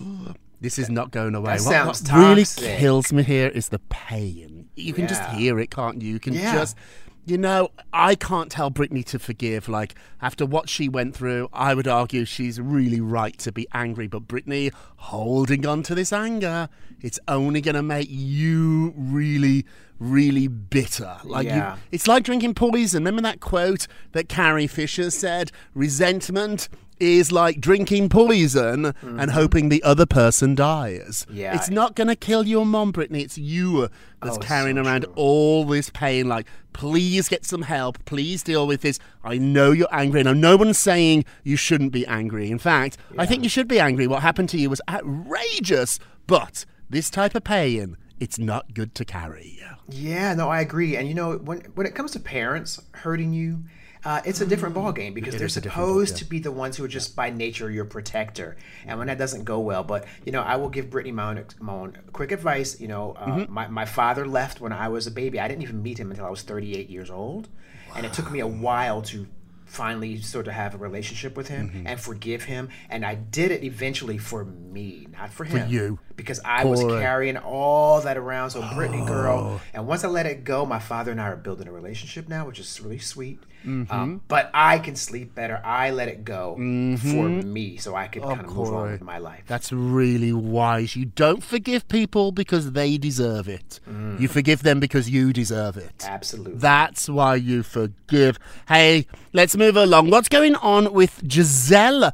This 0.60 0.78
is 0.78 0.90
not 0.92 1.10
going 1.10 1.34
away. 1.34 1.58
That 1.58 1.88
What- 1.88 2.00
what 2.02 2.12
really 2.14 2.46
kills 2.46 3.12
me 3.12 3.24
here 3.24 3.48
is 3.48 3.70
the 3.70 3.80
pain. 3.90 4.68
You 4.76 4.94
can 4.94 5.08
just 5.08 5.24
hear 5.32 5.60
it, 5.60 5.72
can't 5.72 6.02
you? 6.02 6.14
You 6.14 6.20
can 6.20 6.34
Yeah. 6.34 6.54
just. 6.54 6.78
You 7.24 7.38
know, 7.38 7.70
I 7.94 8.16
can't 8.16 8.52
tell 8.52 8.72
Britney 8.72 9.06
to 9.06 9.20
forgive. 9.20 9.70
Like, 9.70 9.94
after 10.24 10.44
what 10.44 10.70
she 10.70 10.90
went 10.90 11.16
through, 11.16 11.50
I 11.54 11.76
would 11.76 11.88
argue 11.88 12.26
she's 12.26 12.60
really 12.60 13.00
right 13.00 13.38
to 13.40 13.52
be 13.52 13.68
angry. 13.74 14.08
But 14.08 14.28
Britney 14.28 14.74
holding 14.98 15.66
on 15.68 15.84
to 15.84 15.94
this 15.94 16.12
anger, 16.12 16.68
it's 17.00 17.20
only 17.28 17.62
going 17.62 17.76
to 17.76 17.84
make 17.84 18.08
you 18.10 18.94
really, 18.98 19.66
really 20.02 20.48
bitter. 20.48 21.18
Like, 21.24 21.46
you, 21.46 21.52
Yeah. 21.52 21.78
it's 21.92 22.08
like 22.08 22.24
drinking 22.24 22.56
poison. 22.56 23.04
Remember 23.04 23.22
that 23.22 23.40
quote 23.40 23.88
that 24.14 24.28
Carrie 24.28 24.66
Fisher 24.68 25.12
said? 25.12 25.52
Resentment 25.76 26.68
is 27.00 27.32
like 27.32 27.60
drinking 27.60 28.08
poison 28.10 28.94
and 29.02 29.32
hoping 29.32 29.70
the 29.70 29.82
other 29.84 30.06
person 30.06 30.54
dies. 30.56 31.26
Mm-hmm. 31.28 31.38
Yeah. 31.38 31.56
It's 31.56 31.70
not 31.70 31.96
going 31.96 32.08
to 32.08 32.16
kill 32.16 32.48
your 32.48 32.66
mom, 32.66 32.92
Britney. 32.94 33.22
It's 33.22 33.38
you 33.38 33.90
that's 34.22 34.38
Oh, 34.38 34.40
carrying 34.40 34.78
so 34.78 34.84
around 34.84 35.02
true. 35.04 35.14
all 35.16 35.66
this 35.66 35.90
pain. 35.92 36.28
Like, 36.30 36.48
please 36.74 37.28
get 37.28 37.44
some 37.46 37.64
help. 37.64 38.04
Please 38.06 38.44
deal 38.44 38.66
with 38.68 38.82
this. 38.82 39.00
I 39.24 39.38
know 39.40 39.72
you're 39.72 39.88
angry. 39.92 40.22
Now, 40.24 40.34
no 40.34 40.58
one's 40.58 40.78
saying 40.78 41.26
you 41.44 41.56
shouldn't 41.58 41.92
be 41.92 42.06
angry. 42.08 42.50
In 42.52 42.60
fact, 42.60 42.98
I 43.18 43.26
think 43.26 43.44
you 43.44 43.50
should 43.50 43.68
be 43.68 43.80
angry. 43.80 44.06
What 44.08 44.22
happened 44.22 44.50
to 44.50 44.58
you 44.60 44.70
was 44.70 44.82
outrageous. 44.88 46.00
But 46.28 46.66
this 46.90 47.10
type 47.10 47.34
of 47.36 47.44
pain, 47.44 47.98
it's 48.22 48.38
not 48.40 48.74
good 48.74 48.94
to 48.96 49.04
carry. 49.06 49.60
Yeah, 49.90 50.34
no, 50.36 50.48
I 50.50 50.62
agree. 50.62 50.96
And 50.96 51.08
you 51.10 51.14
know, 51.16 51.38
when 51.38 51.60
when 51.76 51.86
it 51.88 51.96
comes 51.96 52.12
to 52.12 52.20
parents 52.20 52.80
hurting 52.94 53.34
you, 53.34 53.64
uh, 54.06 54.22
it's 54.26 54.42
a 54.42 54.46
different 54.46 54.74
ballgame 54.76 55.14
because 55.14 55.36
they're 55.36 55.46
is 55.48 55.58
a 55.58 55.62
different 55.62 55.88
supposed 55.88 56.18
to 56.18 56.26
be 56.26 56.40
the 56.40 56.52
ones 56.52 56.78
who 56.78 56.84
are 56.84 56.88
just 57.00 57.16
by 57.16 57.30
nature 57.30 57.70
your 57.70 57.86
protector. 57.86 58.58
And 58.88 58.98
when 59.00 59.08
that 59.08 59.18
doesn't 59.18 59.44
go 59.44 59.60
well, 59.60 59.84
but 59.84 60.06
you 60.26 60.32
know, 60.32 60.42
I 60.42 60.56
will 60.56 60.70
give 60.70 60.86
Britney 60.90 61.14
my 61.14 61.30
own, 61.30 61.46
my 61.60 61.74
own 61.74 61.98
quick 62.14 62.32
advice. 62.32 62.80
You 62.80 62.88
know, 62.88 63.14
uh, 63.14 63.26
Mm-hmm. 63.26 63.54
my 63.54 63.68
my 63.68 63.86
father 63.86 64.26
left 64.28 64.62
when 64.62 64.72
I 64.74 64.88
was 64.90 65.08
a 65.08 65.12
baby. 65.12 65.40
I 65.40 65.48
didn't 65.48 65.64
even 65.64 65.82
meet 65.84 65.98
him 66.00 66.10
until 66.12 66.26
I 66.26 66.30
was 66.30 66.42
38 66.44 66.90
years 66.90 67.10
old, 67.10 67.50
and 67.96 68.06
it 68.06 68.14
took 68.14 68.32
me 68.32 68.40
a 68.40 68.48
while 68.48 69.02
to 69.14 69.28
finally 69.66 70.20
sort 70.22 70.48
of 70.48 70.54
have 70.54 70.76
a 70.76 70.78
relationship 70.78 71.38
with 71.38 71.48
him 71.48 71.70
Mm-hmm. 71.70 71.88
and 71.88 71.98
forgive 71.98 72.44
him 72.44 72.68
and 72.90 73.06
i 73.06 73.16
did 73.16 73.52
it 73.52 73.64
eventually 73.64 74.18
for 74.18 74.44
me 74.44 75.08
not 75.18 75.30
for 75.32 75.46
him 75.46 75.62
For 75.62 75.66
you. 75.74 75.98
Because 76.22 76.40
i 76.46 76.64
was 76.64 76.82
carrying 76.84 77.38
all 77.38 78.02
that 78.02 78.16
around 78.18 78.52
so 78.52 78.62
britney 78.62 79.02
Oh. 79.02 79.06
girl 79.06 79.62
and 79.74 79.88
once 79.88 80.04
I 80.04 80.08
let 80.08 80.26
it 80.26 80.44
go, 80.44 80.66
my 80.66 80.80
father 80.80 81.12
and 81.12 81.20
I 81.20 81.28
are 81.30 81.36
building 81.48 81.68
a 81.68 81.72
relationship 81.72 82.30
now, 82.30 82.46
which 82.48 82.60
is 82.60 82.80
really 82.82 83.00
sweet. 83.00 83.40
Mm-hmm. 83.66 83.92
Um, 83.94 84.22
but 84.28 84.50
I 84.54 84.80
can 84.80 84.96
sleep 84.96 85.36
better. 85.36 85.62
I 85.64 85.92
let 85.92 86.08
it 86.08 86.24
go 86.26 86.56
for 86.56 87.30
me, 87.58 87.78
so 87.78 87.96
I 87.96 88.08
could 88.08 88.24
kind 88.24 88.40
of 88.42 88.48
move 88.48 88.68
on 88.68 88.74
Corey. 88.74 88.92
with 88.94 89.02
my 89.02 89.20
life. 89.20 89.44
That's 89.48 89.72
really 89.72 90.34
wise. 90.34 90.96
You 90.96 91.06
don't 91.06 91.44
forgive 91.44 91.88
people 91.88 92.32
because 92.32 92.72
they 92.72 92.98
deserve 92.98 93.48
it. 93.48 93.80
You 94.20 94.28
forgive 94.28 94.64
them 94.64 94.80
because 94.80 95.10
you 95.10 95.32
deserve 95.34 95.78
it. 95.78 95.98
Mm. 96.00 96.08
Absolutely. 96.18 96.60
That's 96.60 97.08
why 97.08 97.36
you 97.36 97.62
forgive. 97.64 98.40
Hey, 98.68 99.06
let's 99.34 99.56
move 99.56 99.76
along. 99.78 100.10
What's 100.10 100.30
going 100.30 100.56
on 100.56 100.92
with 100.94 101.22
Gisele? 101.28 102.12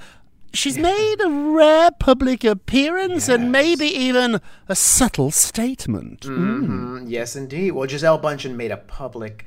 She's 0.57 0.79
made 0.79 1.17
a 1.23 1.29
rare 1.29 1.91
public 1.91 2.43
appearance 2.43 3.29
and 3.29 3.51
maybe 3.51 3.85
even 3.85 4.41
a 4.67 4.75
subtle 4.75 5.29
statement. 5.29 6.21
Mm, 6.21 7.03
yes, 7.07 7.35
indeed. 7.35 7.73
Well, 7.73 7.87
Gisele 7.87 8.17
Bündchen 8.19 8.55
made 8.55 8.71
a 8.71 8.77
public, 8.77 9.45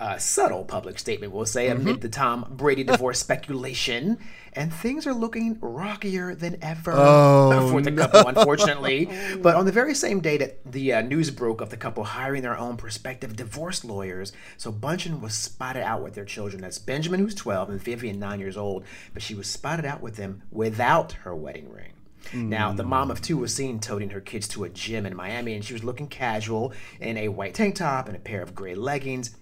uh, 0.00 0.18
subtle 0.18 0.64
public 0.64 0.98
statement, 0.98 1.32
we'll 1.32 1.46
say, 1.46 1.68
Mm-hmm. 1.68 1.80
amid 1.80 2.00
the 2.00 2.08
Tom 2.08 2.46
Brady 2.50 2.84
divorce 2.92 3.18
speculation. 3.18 4.18
And 4.52 4.72
things 4.72 5.06
are 5.06 5.12
looking 5.12 5.58
rockier 5.60 6.34
than 6.34 6.56
ever 6.62 6.92
Oh, 6.94 7.68
for 7.70 7.82
the 7.82 7.92
couple, 7.92 8.26
unfortunately. 8.26 9.10
But 9.42 9.54
on 9.54 9.66
the 9.66 9.72
very 9.72 9.94
same 9.94 10.20
day 10.20 10.38
that 10.38 10.64
the 10.72 10.94
uh, 10.94 11.00
news 11.02 11.30
broke 11.30 11.60
of 11.60 11.68
the 11.68 11.76
couple 11.76 12.04
hiring 12.04 12.40
their 12.42 12.56
own 12.56 12.78
prospective 12.78 13.36
divorce 13.36 13.84
lawyers, 13.84 14.32
so 14.56 14.72
Bündchen 14.72 15.20
was 15.20 15.34
spotted 15.34 15.82
out 15.82 16.02
with 16.02 16.14
their 16.14 16.24
children. 16.24 16.62
That's 16.62 16.78
Benjamin, 16.78 17.20
who's 17.20 17.34
12, 17.34 17.68
and 17.68 17.82
Vivian, 17.82 18.18
9 18.18 18.40
years 18.40 18.56
old. 18.56 18.84
But 19.12 19.22
she 19.22 19.34
was 19.34 19.46
spotted 19.46 19.84
out 19.84 20.00
with 20.00 20.16
them 20.16 20.42
without 20.50 21.12
her 21.24 21.34
wedding 21.34 21.70
ring. 21.70 21.92
Now, 22.34 22.72
the 22.72 22.82
mom 22.82 23.12
of 23.12 23.22
two 23.22 23.36
was 23.36 23.54
seen 23.54 23.78
toting 23.78 24.10
her 24.10 24.20
kids 24.20 24.48
to 24.48 24.64
a 24.64 24.68
gym 24.68 25.06
in 25.06 25.14
Miami, 25.14 25.54
and 25.54 25.64
she 25.64 25.74
was 25.74 25.84
looking 25.84 26.08
casual 26.08 26.72
in 26.98 27.16
a 27.18 27.28
white 27.28 27.54
tank 27.54 27.76
top 27.76 28.08
and 28.08 28.16
a 28.16 28.20
pair 28.20 28.42
of 28.42 28.52
gray 28.52 28.74
leggings. 28.74 29.36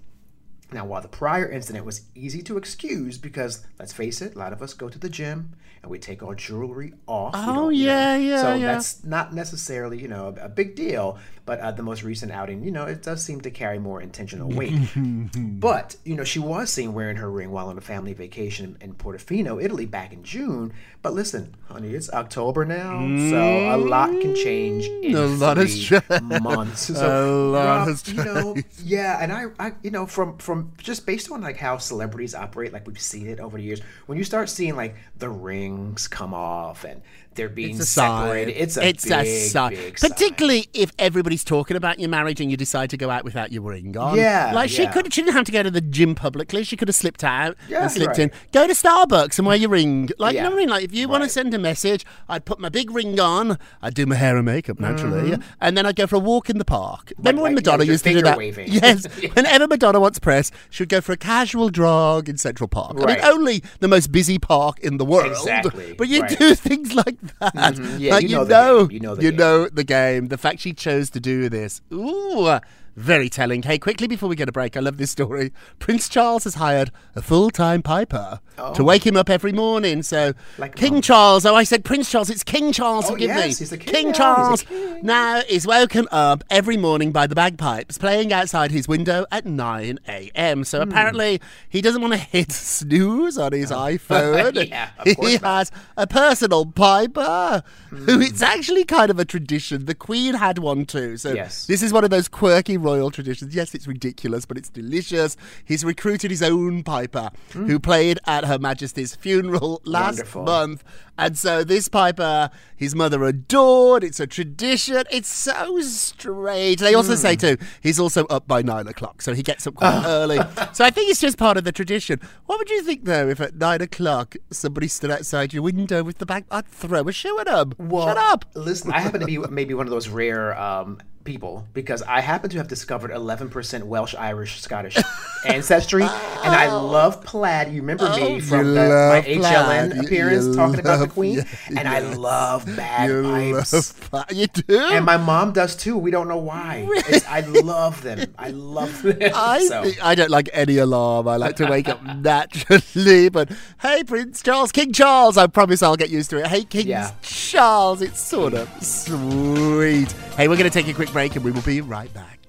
Now, 0.73 0.85
while 0.85 1.03
the 1.03 1.09
prior 1.09 1.49
incident 1.49 1.85
was 1.85 2.03
easy 2.15 2.43
to 2.43 2.57
excuse 2.57 3.19
because, 3.19 3.65
let's 3.79 3.93
face 3.93 4.21
it, 4.23 4.35
a 4.35 4.39
lot 4.39 4.53
of 4.53 4.63
us 4.63 4.75
go 4.75 4.89
to 4.89 4.99
the 4.99 5.09
gym 5.09 5.55
and 5.83 5.91
we 5.91 5.99
take 5.99 6.23
our 6.23 6.35
jewelry 6.35 6.95
off. 7.07 7.35
Oh, 7.37 7.69
you 7.69 7.87
know, 7.87 7.93
yeah, 7.93 8.17
yeah, 8.17 8.43
So 8.43 8.55
yeah. 8.55 8.67
that's 8.73 9.05
not 9.05 9.35
necessarily, 9.35 10.01
you 10.01 10.09
know, 10.09 10.35
a, 10.41 10.47
a 10.47 10.49
big 10.49 10.75
deal. 10.75 11.19
But 11.47 11.61
uh, 11.61 11.73
the 11.73 11.83
most 11.83 12.03
recent 12.03 12.33
outing, 12.33 12.65
you 12.65 12.71
know, 12.71 12.85
it 12.87 13.03
does 13.03 13.23
seem 13.23 13.43
to 13.43 13.51
carry 13.51 13.79
more 13.79 14.01
intentional 14.01 14.49
weight. 14.49 14.73
but, 15.37 15.97
you 16.05 16.15
know, 16.15 16.25
she 16.25 16.39
was 16.39 16.71
seen 16.73 16.95
wearing 16.95 17.17
her 17.17 17.31
ring 17.31 17.51
while 17.51 17.69
on 17.69 17.77
a 17.77 17.83
family 17.83 18.15
vacation 18.15 18.79
in 18.81 18.95
Portofino, 18.95 19.63
Italy 19.63 19.85
back 19.85 20.13
in 20.15 20.23
June. 20.23 20.73
But 21.03 21.13
listen, 21.13 21.55
honey, 21.69 21.91
it's 21.91 22.11
October 22.11 22.65
now, 22.65 23.01
so 23.31 23.75
a 23.75 23.77
lot 23.77 24.09
can 24.23 24.35
change 24.35 24.87
in. 25.03 25.15
A 25.15 25.27
lot 25.27 25.59
has 25.59 25.75
three 25.87 26.01
changed. 26.01 26.43
months. 26.43 26.89
So, 26.95 27.51
A 27.51 27.51
lot 27.53 27.67
Rob, 27.67 27.89
has 27.89 28.09
you 28.09 28.25
know, 28.25 28.57
yeah, 28.83 29.19
and 29.23 29.31
I, 29.33 29.47
I, 29.59 29.73
you 29.83 29.91
know, 29.91 30.07
from 30.07 30.39
from 30.39 30.73
just 30.79 31.05
based 31.05 31.31
on 31.31 31.43
like 31.43 31.59
how 31.59 31.77
celebrities 31.77 32.35
operate, 32.35 32.73
like 32.73 32.87
we've 32.87 32.99
seen 33.01 33.29
it 33.29 33.39
over 33.41 33.59
the 33.59 33.63
years. 33.65 33.81
When 34.07 34.17
you 34.17 34.25
start 34.25 34.49
seeing 34.49 34.77
like 34.77 34.97
the 35.19 35.29
rings 35.29 36.09
come 36.09 36.33
off 36.33 36.85
and 36.85 37.03
they're 37.35 37.49
being 37.49 37.71
It's 37.77 37.81
a 37.81 37.87
sign. 37.87 38.23
separated, 38.23 38.57
it's 38.63 38.77
a 38.77 38.87
it's 38.89 39.05
big, 39.05 39.13
a 39.13 39.25
sign. 39.27 39.71
big 39.75 39.99
sign. 39.99 40.11
Particularly 40.11 40.69
if 40.73 40.93
everybody's 41.35 41.45
talking 41.45 41.77
about 41.77 41.99
your 41.99 42.09
marriage 42.09 42.41
and 42.41 42.51
you 42.51 42.57
decide 42.57 42.91
to 42.91 42.97
go 42.97 43.11
out 43.11 43.25
without 43.25 43.51
your 43.53 43.63
ring 43.63 43.97
on. 43.97 44.17
Yeah, 44.17 44.53
Like 44.55 44.71
she 44.71 44.83
yeah. 44.85 44.93
could 44.93 45.13
she 45.13 45.23
didn't 45.23 45.35
have 45.35 45.45
to 45.47 45.53
go 45.53 45.63
to 45.63 45.71
the 45.71 45.81
gym 45.81 46.15
publicly. 46.15 46.63
She 46.65 46.77
could 46.77 46.87
have 46.89 46.95
slipped 46.95 47.25
out 47.25 47.57
Yeah, 47.69 47.83
and 47.83 47.91
slipped 47.91 48.19
right. 48.19 48.31
in. 48.31 48.33
Go 48.53 48.67
to 48.67 48.73
Starbucks 48.73 49.39
and 49.39 49.47
wear 49.47 49.57
your 49.57 49.71
ring. 49.71 50.11
Like 50.19 50.37
you 50.37 50.43
know 50.43 50.51
what 50.51 50.55
I 50.55 50.59
mean? 50.59 50.69
Like 50.69 50.85
if 50.85 50.95
you 50.95 51.09
want 51.09 51.25
to 51.25 51.29
send 51.29 51.53
a 51.55 51.59
message, 51.59 52.05
I'd 52.29 52.45
put 52.45 52.59
my 52.61 52.69
big 52.69 52.91
ring 52.91 53.19
on, 53.19 53.59
I'd 53.83 53.95
do 53.95 54.07
my 54.07 54.15
hair 54.15 54.37
and 54.37 54.47
makeup 54.47 54.79
naturally, 54.79 55.37
and 55.61 55.77
then 55.77 55.87
I'd 55.87 55.97
go 55.97 56.07
for 56.07 56.17
a 56.17 56.21
walk 56.21 56.49
in 56.51 56.59
the 56.59 56.65
park. 56.65 57.13
Remember 57.19 57.43
when 57.43 57.55
Mm-hmm. 57.55 57.57
like, 57.57 57.67
yeah, 57.67 57.73
Madonna 57.73 57.85
used 57.93 58.05
to 58.05 58.13
do 58.13 58.23
that? 58.23 58.39
waving. 58.39 58.69
Yes. 58.85 59.07
Whenever 59.35 59.67
Madonna 59.69 60.01
wants 60.01 60.19
press, 60.19 60.51
she 60.71 60.83
would 60.83 60.89
go 60.89 61.01
for 61.01 61.13
a 61.13 61.17
casual 61.17 61.71
jog 61.71 62.29
in 62.29 62.37
Central 62.39 62.69
Park. 62.69 62.97
I 63.01 63.05
Right. 63.05 63.19
mean, 63.23 63.27
only 63.33 63.63
the 63.81 63.89
most 63.89 64.11
busy 64.13 64.39
park 64.39 64.79
in 64.81 64.97
the 64.99 65.05
world. 65.05 65.33
Exactly, 65.33 65.95
But 65.97 66.09
you 66.09 66.23
right. 66.23 66.39
do 66.39 66.55
things 66.69 66.95
like 66.95 67.21
that. 67.41 67.55
Mhm. 67.55 68.01
Yeah, 68.01 68.15
like 68.15 68.23
you 68.23 68.31
know 68.37 68.45
know, 68.45 68.79
the 68.83 68.89
game. 68.89 68.91
You 68.95 69.01
know 69.01 69.15
you 69.21 69.33
know 69.33 69.69
the 69.69 69.85
game. 69.85 70.29
The 70.29 70.39
fact 70.39 70.61
she 70.61 70.73
chose 70.73 71.11
to 71.11 71.21
do 71.25 71.49
this, 71.49 71.81
ooh, 71.93 72.61
very 72.97 73.29
telling. 73.29 73.63
Hey, 73.63 73.79
quickly 73.79 74.07
before 74.07 74.29
we 74.29 74.37
get 74.37 74.49
a 74.49 74.53
break, 74.53 74.77
I 74.77 74.81
love 74.81 74.97
this 74.99 75.11
story. 75.11 75.53
Prince 75.79 76.09
Charles 76.09 76.45
has 76.45 76.55
hired 76.55 76.91
a 77.17 77.23
full-time 77.23 77.83
piper 77.83 78.41
to 78.75 78.85
wake 78.85 79.05
him 79.07 79.17
up 79.17 79.29
every 79.29 79.53
morning. 79.53 80.03
So, 80.03 80.33
Oh. 80.37 80.41
Like 80.59 80.77
King 80.77 80.95
mum. 80.95 81.03
Charles. 81.03 81.45
Oh, 81.45 81.55
I 81.57 81.65
said 81.65 81.85
Prince 81.85 82.11
Charles. 82.11 82.31
It's 82.31 82.45
King 82.45 82.73
Charles. 82.73 83.07
Oh, 83.07 83.11
forgive 83.13 83.29
yes, 83.31 83.71
me. 83.73 83.79
king 83.79 84.11
a 84.11 84.13
Charles 84.13 84.63
king. 84.63 85.01
now 85.03 85.43
is 85.49 85.67
woken 85.67 86.07
up 86.13 86.45
every 86.51 86.77
morning 86.77 87.11
by 87.11 87.27
the 87.27 87.35
bagpipes 87.35 87.99
playing 87.99 88.33
outside 88.33 88.71
his 88.71 88.87
window 88.87 89.27
at 89.33 89.45
9 89.45 89.99
a.m. 90.09 90.63
So 90.65 90.79
Hmm. 90.83 90.89
apparently 90.89 91.41
he 91.69 91.81
doesn't 91.81 92.01
want 92.01 92.13
to 92.15 92.19
hit 92.21 92.53
snooze 92.79 93.37
on 93.39 93.53
his 93.53 93.71
iPhone. 93.73 94.57
Oh. 94.57 94.61
Yeah, 94.61 94.91
of 94.99 95.05
he 95.07 95.15
course 95.15 95.43
not. 95.43 95.49
has 95.59 95.73
a 95.97 96.07
personal 96.07 96.65
piper 96.67 97.63
Hmm. 97.91 97.97
who 98.07 98.21
it's 98.21 98.41
actually 98.43 98.85
kind 98.85 99.11
of 99.11 99.19
a 99.19 99.25
tradition. 99.25 99.87
The 99.87 99.95
Queen 99.95 100.35
had 100.35 100.59
one 100.59 100.87
too. 100.87 101.17
So 101.17 101.33
Yes. 101.35 101.67
this 101.67 101.83
is 101.83 101.93
one 101.93 102.05
of 102.05 102.11
those 102.11 102.29
quirky 102.29 102.77
royal 102.85 103.11
traditions. 103.11 103.55
Yes, 103.55 103.75
it's 103.75 103.87
ridiculous, 103.89 104.45
but 104.47 104.57
it's 104.59 104.69
delicious. 104.69 105.37
He's 105.65 105.85
recruited 105.85 106.31
his 106.31 106.43
own 106.43 106.83
piper 106.85 107.31
who 107.53 107.79
played 107.81 108.19
at 108.27 108.45
Her 108.45 108.59
Majesty's 108.59 109.17
funeral 109.17 109.81
last 109.85 110.05
Hmm. 110.21 110.39
Wonderful. 110.39 110.43
month. 110.45 110.85
And 111.17 111.39
so 111.39 111.63
this 111.63 111.87
piper, 111.89 112.51
his 112.77 112.95
mother 112.95 113.23
adored. 113.25 114.03
It's 114.03 114.19
a 114.19 114.27
tradition. 114.27 115.05
It's 115.13 115.29
so 115.29 115.81
strange. 115.81 116.81
They 116.81 116.95
also 116.95 117.13
Hmm. 117.15 117.19
say 117.21 117.37
too, 117.37 117.57
he's 117.81 118.01
also 118.01 118.27
up 118.27 118.47
by 118.49 118.63
nine 118.63 118.87
o'clock, 118.89 119.23
so 119.23 119.33
he 119.33 119.43
gets 119.43 119.67
up 119.67 119.75
quite 119.77 120.05
early. 120.05 120.39
So 120.73 120.85
I 120.85 120.91
think 120.91 121.11
it's 121.11 121.21
just 121.21 121.39
part 121.39 121.57
of 121.57 121.63
the 121.65 121.71
tradition. 121.73 122.21
What 122.47 122.59
would 122.59 122.69
you 122.71 122.83
think 122.83 123.05
though 123.05 123.29
if 123.29 123.41
at 123.41 123.55
nine 123.57 123.81
o'clock 123.81 124.37
somebody 124.51 124.89
stood 124.89 125.11
outside 125.11 125.53
your 125.55 125.63
window 125.63 126.03
with 126.03 126.19
the 126.19 126.27
bag? 126.27 126.45
I'd 126.51 126.67
throw 126.67 127.07
a 127.09 127.13
shoe 127.13 127.39
at 127.39 127.47
them. 127.47 127.75
Well, 127.79 128.07
Shut 128.09 128.17
up. 128.19 128.45
Listen, 128.55 128.93
I 128.93 128.99
happen 129.01 129.21
to 129.21 129.27
be 129.27 129.39
maybe 129.51 129.73
one 129.75 129.87
of 129.87 129.91
those 129.93 130.09
rare 130.09 130.59
um, 130.61 131.01
people 131.25 131.67
because 131.73 132.03
I 132.03 132.21
happen 132.21 132.51
to 132.51 132.59
have 132.59 132.69
discovered 132.69 133.11
11% 133.11 133.83
Welsh, 133.85 134.15
Irish, 134.15 134.61
Scottish 134.61 134.97
ancestry, 135.47 136.03
and 136.03 136.11
I 136.55 136.71
love 136.73 137.23
plaid. 137.25 137.73
You 137.73 137.81
remember 137.81 138.05
me 138.11 138.37
Oh, 138.37 138.41
from 138.41 138.75
the, 138.75 138.81
my 138.81 138.89
love 138.89 139.25
HLN 139.25 139.41
plaid. 139.65 139.95
You- 139.97 140.01
appearance 140.03 140.47
you 140.47 140.55
talking 140.55 140.81
about 140.81 140.99
the 141.01 141.09
Queen, 141.09 141.39
yeah, 141.39 141.45
and 141.79 141.89
I 141.89 142.01
yes. 142.01 142.17
love 142.17 142.69
You 142.69 142.77
bagpipes. 142.77 143.73
love 143.73 144.11
pla- 144.11 144.25
You 144.37 144.47
do. 144.47 144.79
And 144.79 145.05
my 145.05 145.17
mom 145.17 145.53
does 145.53 145.75
too. 145.77 145.97
We 145.97 146.11
don't 146.11 146.29
know 146.29 146.37
why. 146.39 146.87
It's, 147.09 147.27
I 147.27 147.41
love 147.41 148.03
them. 148.03 148.33
I 148.39 148.51
love 148.51 149.03
them. 149.03 149.19
I, 149.35 149.65
so, 149.67 149.83
think- 149.85 150.05
I 150.05 150.15
don't 150.15 150.31
like 150.31 150.49
any 150.53 150.77
alarm. 150.79 151.27
I 151.29 151.37
like 151.37 151.57
to 151.57 151.67
wake 151.67 151.89
up 151.89 152.03
naturally. 152.03 153.29
But 153.31 153.51
hey, 153.81 154.05
Prince 154.05 154.43
Charles, 154.43 154.73
King 154.73 154.93
Charles, 154.93 155.37
I 155.37 155.47
promise 155.47 155.83
I'll 155.83 155.97
get 155.97 156.11
used 156.11 156.31
to 156.31 156.39
it. 156.39 156.47
Hey, 156.49 156.65
King 156.65 156.87
Yeah. 156.89 157.13
Charles, 157.23 158.03
it's 158.03 158.21
sort 158.21 158.55
of 158.55 158.69
sweet. 158.83 160.15
Hey, 160.37 160.49
we're 160.49 160.57
going 160.57 160.69
to 160.69 160.71
take 160.71 160.89
a 160.89 160.93
quick 160.93 161.13
break 161.13 161.37
and 161.37 161.45
we 161.45 161.53
will 161.53 161.63
be 161.63 161.81
right 161.81 162.13
back. 162.13 162.41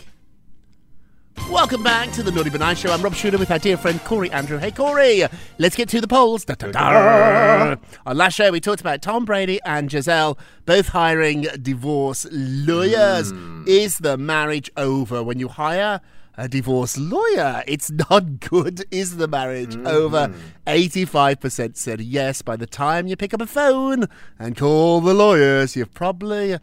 Welcome 1.51 1.83
back 1.83 2.11
to 2.13 2.23
the 2.23 2.31
Naughty 2.31 2.49
But 2.49 2.61
Nice 2.61 2.79
Show. 2.79 2.91
I'm 2.91 2.99
Rob 3.03 3.13
Shuter 3.13 3.37
with 3.37 3.51
our 3.51 3.59
dear 3.59 3.77
friend 3.77 4.03
Corey 4.03 4.31
Andrew. 4.31 4.57
Hey, 4.57 4.71
Corey, 4.71 5.23
let's 5.59 5.75
get 5.75 5.87
to 5.89 6.01
the 6.01 6.07
polls. 6.07 6.45
Da, 6.45 6.55
da, 6.55 6.71
da. 6.71 7.75
On 8.07 8.17
last 8.17 8.33
show, 8.33 8.49
we 8.49 8.59
talked 8.59 8.81
about 8.81 9.03
Tom 9.03 9.23
Brady 9.23 9.59
and 9.65 9.87
Gisele 9.87 10.35
both 10.65 10.87
hiring 10.87 11.45
divorce 11.61 12.25
lawyers. 12.31 13.29
Hmm. 13.29 13.65
Is 13.67 13.99
the 13.99 14.17
marriage 14.17 14.71
over 14.75 15.21
when 15.21 15.37
you 15.37 15.47
hire 15.47 16.01
a 16.37 16.47
divorce 16.47 16.97
lawyer? 16.97 17.63
It's 17.67 17.91
not 17.91 18.39
good. 18.39 18.85
Is 18.91 19.17
the 19.17 19.27
marriage 19.27 19.75
over? 19.77 20.27
Mm-hmm. 20.29 20.39
85% 20.67 21.77
said 21.77 22.01
yes. 22.01 22.41
By 22.41 22.55
the 22.55 22.65
time 22.65 23.07
you 23.07 23.15
pick 23.15 23.33
up 23.33 23.41
a 23.41 23.47
phone 23.47 24.05
and 24.39 24.57
call 24.57 25.01
the 25.01 25.13
lawyers, 25.13 25.75
you've 25.75 25.93
probably 25.93 26.57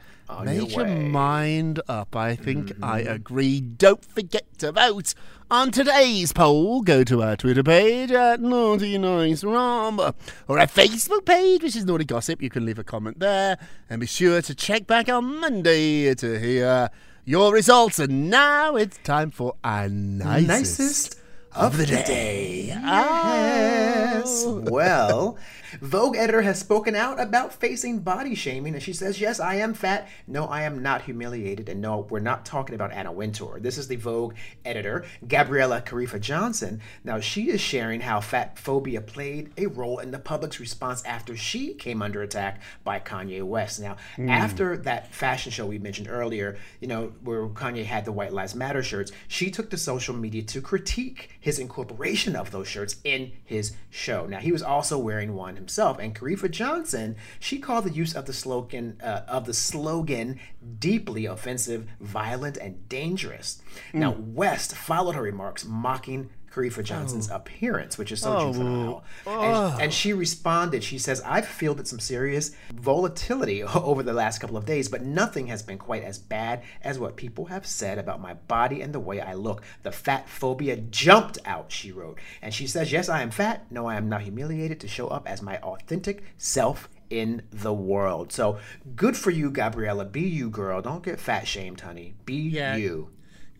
made 0.44 0.70
your, 0.70 0.84
way. 0.84 1.08
mind 1.08 1.80
up. 1.88 2.16
I 2.16 2.34
think 2.34 2.72
I 2.82 3.02
mm-hmm. 3.02 3.12
agree. 3.12 3.60
Don't 3.60 4.04
forget 4.04 4.58
to 4.58 4.72
vote 4.72 5.14
on 5.50 5.70
today's 5.70 6.32
poll. 6.32 6.82
Go 6.82 7.04
to 7.04 7.22
our 7.22 7.36
Twitter 7.36 7.62
page 7.62 8.10
at 8.10 8.40
Naughty 8.40 8.98
Nice 8.98 9.44
Rob 9.44 10.00
or 10.48 10.58
our 10.58 10.66
Facebook 10.66 11.26
page, 11.26 11.62
which 11.62 11.76
is 11.76 11.84
Naughty 11.84 12.04
Gossip. 12.04 12.42
You 12.42 12.50
can 12.50 12.64
leave 12.64 12.78
a 12.78 12.84
comment 12.84 13.20
there 13.20 13.58
and 13.90 14.00
be 14.00 14.06
sure 14.06 14.42
to 14.42 14.54
check 14.54 14.86
back 14.86 15.08
on 15.08 15.40
Monday 15.40 16.14
to 16.14 16.38
hear 16.40 16.90
your 17.24 17.52
results. 17.52 17.98
And 17.98 18.30
now 18.30 18.76
it's 18.76 18.98
time 18.98 19.30
for 19.30 19.56
our 19.62 19.88
nicest, 19.88 20.48
nicest 20.48 21.18
of 21.54 21.76
the 21.76 21.86
day. 21.86 22.72
Ah. 22.76 24.21
Yes. 24.32 24.46
Well, 24.72 25.36
Vogue 25.80 26.16
editor 26.16 26.42
has 26.42 26.58
spoken 26.58 26.94
out 26.94 27.20
about 27.20 27.52
facing 27.52 28.00
body 28.00 28.34
shaming, 28.34 28.74
and 28.74 28.82
she 28.82 28.92
says, 28.92 29.20
Yes, 29.20 29.40
I 29.40 29.56
am 29.56 29.74
fat. 29.74 30.08
No, 30.26 30.46
I 30.46 30.62
am 30.62 30.82
not 30.82 31.02
humiliated. 31.02 31.68
And 31.68 31.80
no, 31.80 32.06
we're 32.10 32.20
not 32.20 32.44
talking 32.44 32.74
about 32.74 32.92
Anna 32.92 33.12
Wintour. 33.12 33.58
This 33.60 33.78
is 33.78 33.88
the 33.88 33.96
Vogue 33.96 34.34
editor, 34.64 35.04
Gabriella 35.26 35.82
Karefa-Johnson. 35.82 36.80
Now, 37.04 37.20
she 37.20 37.48
is 37.48 37.60
sharing 37.60 38.00
how 38.00 38.20
fat 38.20 38.58
phobia 38.58 39.00
played 39.00 39.52
a 39.56 39.66
role 39.66 39.98
in 39.98 40.10
the 40.10 40.18
public's 40.18 40.60
response 40.60 41.02
after 41.04 41.36
she 41.36 41.74
came 41.74 42.02
under 42.02 42.22
attack 42.22 42.60
by 42.84 42.98
Kanye 43.00 43.42
West. 43.42 43.80
Now, 43.80 43.96
hmm. 44.16 44.28
after 44.28 44.76
that 44.78 45.12
fashion 45.12 45.52
show 45.52 45.66
we 45.66 45.78
mentioned 45.78 46.08
earlier, 46.10 46.56
you 46.80 46.88
know, 46.88 47.12
where 47.22 47.46
Kanye 47.48 47.84
had 47.84 48.04
the 48.04 48.12
White 48.12 48.32
Lives 48.32 48.54
Matter 48.54 48.82
shirts, 48.82 49.12
she 49.28 49.50
took 49.50 49.70
to 49.70 49.76
social 49.76 50.14
media 50.14 50.42
to 50.42 50.60
critique 50.60 51.30
his 51.40 51.58
incorporation 51.58 52.36
of 52.36 52.50
those 52.50 52.68
shirts 52.68 52.96
in 53.04 53.32
his 53.44 53.72
show. 53.90 54.21
Now, 54.26 54.38
he 54.38 54.52
was 54.52 54.62
also 54.62 54.98
wearing 54.98 55.34
one 55.34 55.56
himself, 55.56 55.98
and 55.98 56.14
Karefa-Johnson, 56.14 57.16
she 57.38 57.58
called 57.58 57.84
the 57.84 57.92
use 57.92 58.14
of 58.14 58.26
the 58.26 58.32
slogan 58.32 59.00
uh, 59.02 59.22
of 59.28 59.46
the 59.46 59.54
slogan 59.54 60.38
deeply 60.78 61.26
offensive, 61.26 61.88
violent, 62.00 62.56
and 62.56 62.88
dangerous. 62.88 63.62
Now, 63.92 64.12
West 64.12 64.74
followed 64.74 65.14
her 65.14 65.22
remarks, 65.22 65.64
mocking 65.64 66.30
Karefa-Johnson's 66.52 67.30
oh. 67.30 67.36
appearance, 67.36 67.96
which 67.96 68.12
is 68.12 68.20
so 68.20 68.36
oh. 68.36 68.52
juvenile. 68.52 69.04
And, 69.26 69.54
oh. 69.54 69.78
and 69.80 69.92
she 69.92 70.12
responded, 70.12 70.84
she 70.84 70.98
says, 70.98 71.22
I've 71.24 71.46
fielded 71.46 71.88
some 71.88 71.98
serious 71.98 72.52
volatility 72.74 73.62
over 73.74 74.02
the 74.02 74.12
last 74.12 74.38
couple 74.38 74.56
of 74.56 74.66
days, 74.66 74.88
but 74.88 75.02
nothing 75.02 75.46
has 75.46 75.62
been 75.62 75.78
quite 75.78 76.04
as 76.04 76.18
bad 76.18 76.62
as 76.82 76.98
what 76.98 77.16
people 77.16 77.46
have 77.46 77.66
said 77.66 77.98
about 77.98 78.20
my 78.20 78.34
body 78.34 78.82
and 78.82 78.94
the 78.94 79.00
way 79.00 79.20
I 79.20 79.34
look. 79.34 79.62
The 79.82 79.92
fat 79.92 80.28
phobia 80.28 80.76
jumped 80.76 81.38
out, 81.44 81.72
she 81.72 81.92
wrote. 81.92 82.18
And 82.42 82.52
she 82.52 82.66
says, 82.66 82.92
Yes, 82.92 83.08
I 83.08 83.22
am 83.22 83.30
fat. 83.30 83.66
No, 83.70 83.86
I 83.86 83.96
am 83.96 84.08
not 84.08 84.22
humiliated 84.22 84.80
to 84.80 84.88
show 84.88 85.08
up 85.08 85.28
as 85.28 85.42
my 85.42 85.58
authentic 85.58 86.22
self 86.36 86.88
in 87.08 87.42
the 87.50 87.72
world. 87.72 88.32
So 88.32 88.58
good 88.96 89.16
for 89.16 89.30
you, 89.30 89.50
Gabriella. 89.50 90.04
Be 90.04 90.22
you, 90.22 90.48
girl. 90.48 90.80
Don't 90.80 91.04
get 91.04 91.20
fat 91.20 91.46
shamed, 91.46 91.80
honey. 91.80 92.14
Be 92.24 92.34
Yeah. 92.34 92.76
you. 92.76 93.10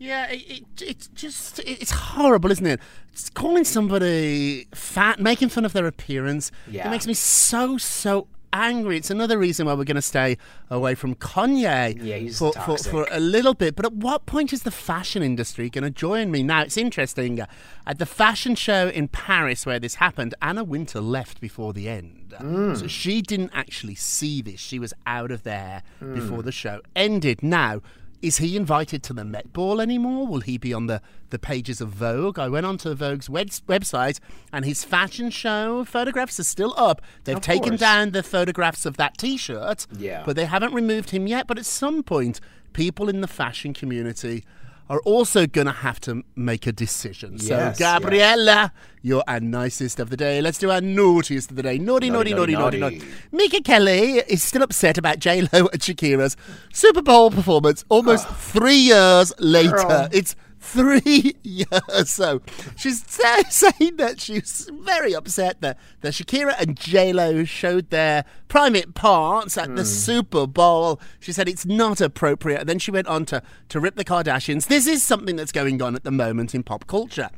Yeah, 0.03 0.29
it, 0.29 0.41
it, 0.51 0.81
it's 0.81 1.07
just, 1.07 1.59
it's 1.59 1.91
horrible, 1.91 2.51
isn't 2.51 2.65
it? 2.65 2.81
It's 3.13 3.29
calling 3.29 3.63
somebody 3.63 4.67
fat, 4.75 5.19
making 5.19 5.47
fun 5.49 5.63
of 5.63 5.71
their 5.71 5.87
appearance. 5.87 6.51
Yeah. 6.69 6.87
It 6.87 6.91
makes 6.91 7.07
me 7.07 7.13
so, 7.13 7.77
so 7.77 8.27
angry. 8.51 8.97
It's 8.97 9.09
another 9.09 9.37
reason 9.39 9.65
why 9.65 9.75
we're 9.75 9.85
going 9.85 9.95
to 9.95 10.01
stay 10.01 10.37
away 10.69 10.93
from 10.95 11.15
Kanye 11.15 11.97
Yeah, 12.03 12.31
for, 12.33 12.51
for, 12.51 12.77
for 12.77 13.07
a 13.11 13.19
little 13.19 13.53
bit. 13.53 13.77
But 13.77 13.85
at 13.85 13.93
what 13.93 14.25
point 14.25 14.51
is 14.51 14.63
the 14.63 14.71
fashion 14.71 15.23
industry 15.23 15.69
going 15.69 15.85
to 15.85 15.89
join 15.89 16.31
me? 16.31 16.43
Now, 16.43 16.63
it's 16.63 16.75
interesting. 16.75 17.39
At 17.87 17.97
the 17.97 18.05
fashion 18.05 18.55
show 18.55 18.89
in 18.89 19.07
Paris 19.07 19.65
where 19.65 19.79
this 19.79 19.95
happened, 19.95 20.35
Anna 20.41 20.65
Wintour 20.65 21.01
left 21.01 21.39
before 21.39 21.71
the 21.71 21.87
end. 21.87 22.35
Mm. 22.39 22.75
So 22.77 22.87
she 22.87 23.21
didn't 23.21 23.51
actually 23.53 23.95
see 23.95 24.41
this. 24.41 24.59
She 24.59 24.79
was 24.79 24.93
out 25.07 25.31
of 25.31 25.43
there 25.43 25.81
Mm. 26.01 26.15
before 26.15 26.43
the 26.43 26.51
show 26.51 26.81
ended. 26.95 27.41
Now, 27.41 27.81
is 28.23 28.37
he 28.37 28.55
invited 28.55 29.03
to 29.03 29.13
the 29.13 29.25
Met 29.25 29.51
Ball 29.51 29.81
anymore? 29.81 30.25
Will 30.25 30.39
he 30.39 30.57
be 30.57 30.73
on 30.73 30.87
the, 30.87 31.01
the 31.29 31.37
pages 31.37 31.81
of 31.81 31.89
Vogue? 31.89 32.39
I 32.39 32.47
went 32.47 32.65
onto 32.65 32.95
Vogue's 32.95 33.29
web- 33.29 33.49
website 33.67 34.19
and 34.53 34.63
his 34.63 34.83
fashion 34.85 35.29
show 35.29 35.83
photographs 35.83 36.39
are 36.39 36.43
still 36.45 36.73
up. 36.77 37.01
They've 37.25 37.35
Of 37.35 37.41
taken 37.43 37.69
course. 37.71 37.81
down 37.81 38.11
the 38.11 38.23
photographs 38.23 38.85
of 38.85 38.95
that 38.97 39.17
t 39.17 39.35
shirt, 39.37 39.85
Yeah. 39.97 40.23
but 40.25 40.35
they 40.37 40.45
haven't 40.45 40.73
removed 40.73 41.09
him 41.09 41.27
yet. 41.27 41.47
But 41.47 41.57
at 41.59 41.65
some 41.65 42.01
point, 42.01 42.39
people 42.71 43.09
in 43.09 43.19
the 43.21 43.27
fashion 43.27 43.73
community 43.73 44.45
are 44.93 44.99
also 45.05 45.47
going 45.47 45.65
to 45.65 45.73
have 45.73 45.99
to 45.99 46.23
make 46.35 46.67
a 46.67 46.71
decision. 46.71 47.39
so, 47.39 47.55
Yes, 47.57 47.79
Gabriella, 47.79 48.71
you're 49.01 49.23
our 49.27 49.39
nicest 49.39 49.99
of 49.99 50.11
the 50.11 50.17
day. 50.17 50.39
Let's 50.39 50.59
do 50.59 50.69
our 50.69 50.81
naughtiest 50.81 51.49
of 51.49 51.55
the 51.55 51.63
day. 51.63 51.79
Naughty, 51.79 52.11
naughty, 52.11 52.31
naughty, 52.35 52.53
Naughty, 52.53 52.77
naughty, 52.77 52.99
naughty, 52.99 53.07
naughty. 53.31 53.49
Megyn 53.49 53.65
Kelly 53.65 54.19
is 54.27 54.43
still 54.43 54.61
upset 54.61 54.99
about 54.99 55.17
J 55.17 55.41
Lo 55.41 55.67
and 55.73 55.81
Shakira's 55.81 56.37
Super 56.71 57.01
Bowl 57.01 57.31
performance 57.31 57.83
almost 57.89 58.27
ah. 58.29 58.33
three 58.33 58.75
years 58.75 59.33
later. 59.39 59.77
Girl. 59.77 60.09
It's 60.11 60.35
three 60.63 61.35
years. 61.43 62.09
So 62.09 62.41
she's 62.75 63.03
saying 63.49 63.97
that 63.97 64.19
she's 64.19 64.69
very 64.81 65.13
upset 65.13 65.61
that, 65.61 65.77
that 66.01 66.13
Shakira 66.13 66.55
and 66.57 66.77
J 66.77 67.13
Lo 67.13 67.43
showed 67.43 67.89
their 67.89 68.25
private 68.47 68.93
parts 68.95 69.57
at 69.57 69.75
the 69.75 69.81
hmm. 69.81 69.87
Super 69.87 70.47
Bowl. 70.47 70.99
She 71.19 71.33
said 71.33 71.49
it's 71.49 71.65
not 71.65 72.01
appropriate. 72.01 72.61
And 72.61 72.69
then 72.69 72.79
she 72.79 72.91
went 72.91 73.07
on 73.07 73.25
to, 73.25 73.43
to 73.69 73.79
rip 73.79 73.95
the 73.95 74.05
Kardashians. 74.05 74.67
This 74.67 74.87
is 74.87 75.03
something 75.03 75.35
that's 75.35 75.51
going 75.51 75.81
on 75.81 75.95
at 75.95 76.03
the 76.03 76.11
moment 76.11 76.55
in 76.55 76.63
pop 76.63 76.87
culture. 76.87 77.29